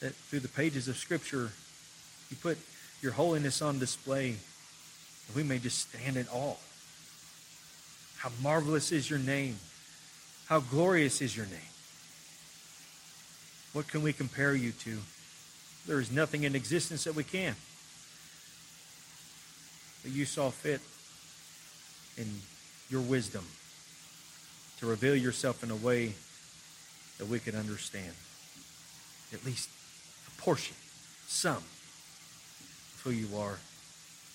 [0.00, 1.50] that through the pages of Scripture,
[2.30, 2.58] you put
[3.00, 4.36] your holiness on display,
[5.26, 6.56] that we may just stand in awe.
[8.18, 9.58] How marvelous is your name!
[10.52, 11.72] How glorious is your name!
[13.72, 14.98] What can we compare you to?
[15.86, 17.56] There is nothing in existence that we can.
[20.02, 20.82] But you saw fit
[22.18, 22.26] in
[22.90, 23.46] your wisdom
[24.80, 26.12] to reveal yourself in a way
[27.16, 28.12] that we could understand.
[29.32, 29.70] At least
[30.28, 30.76] a portion,
[31.26, 33.58] some of who you are,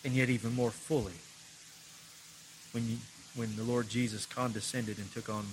[0.04, 1.14] and yet even more fully
[2.72, 2.98] when, you,
[3.36, 5.46] when the Lord Jesus condescended and took on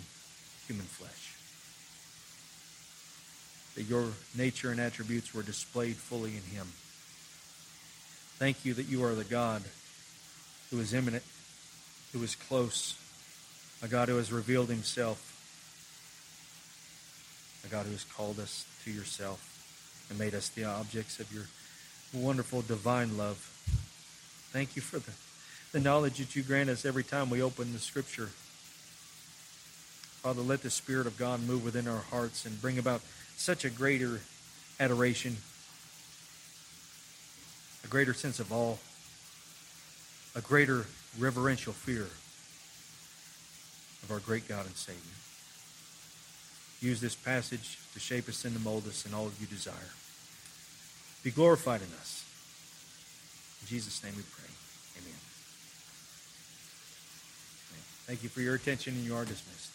[0.66, 1.36] human flesh.
[3.74, 6.68] That your nature and attributes were displayed fully in him.
[8.38, 9.62] Thank you that you are the God
[10.70, 11.24] who is immanent,
[12.12, 12.94] who is close,
[13.82, 15.30] a God who has revealed himself,
[17.64, 19.50] a God who has called us to yourself
[20.10, 21.44] and made us the objects of your
[22.12, 23.50] wonderful divine love.
[24.52, 25.12] Thank you for the,
[25.72, 28.30] the knowledge that you grant us every time we open the scripture.
[30.24, 33.02] Father, let the Spirit of God move within our hearts and bring about
[33.36, 34.22] such a greater
[34.80, 35.36] adoration,
[37.84, 38.76] a greater sense of awe,
[40.34, 40.86] a greater
[41.18, 42.08] reverential fear
[44.02, 44.98] of our great God and Savior.
[46.80, 49.92] Use this passage to shape us and to mold us in all you desire.
[51.22, 52.24] Be glorified in us.
[53.60, 54.48] In Jesus' name we pray.
[55.02, 55.18] Amen.
[58.06, 59.73] Thank you for your attention, and you are dismissed.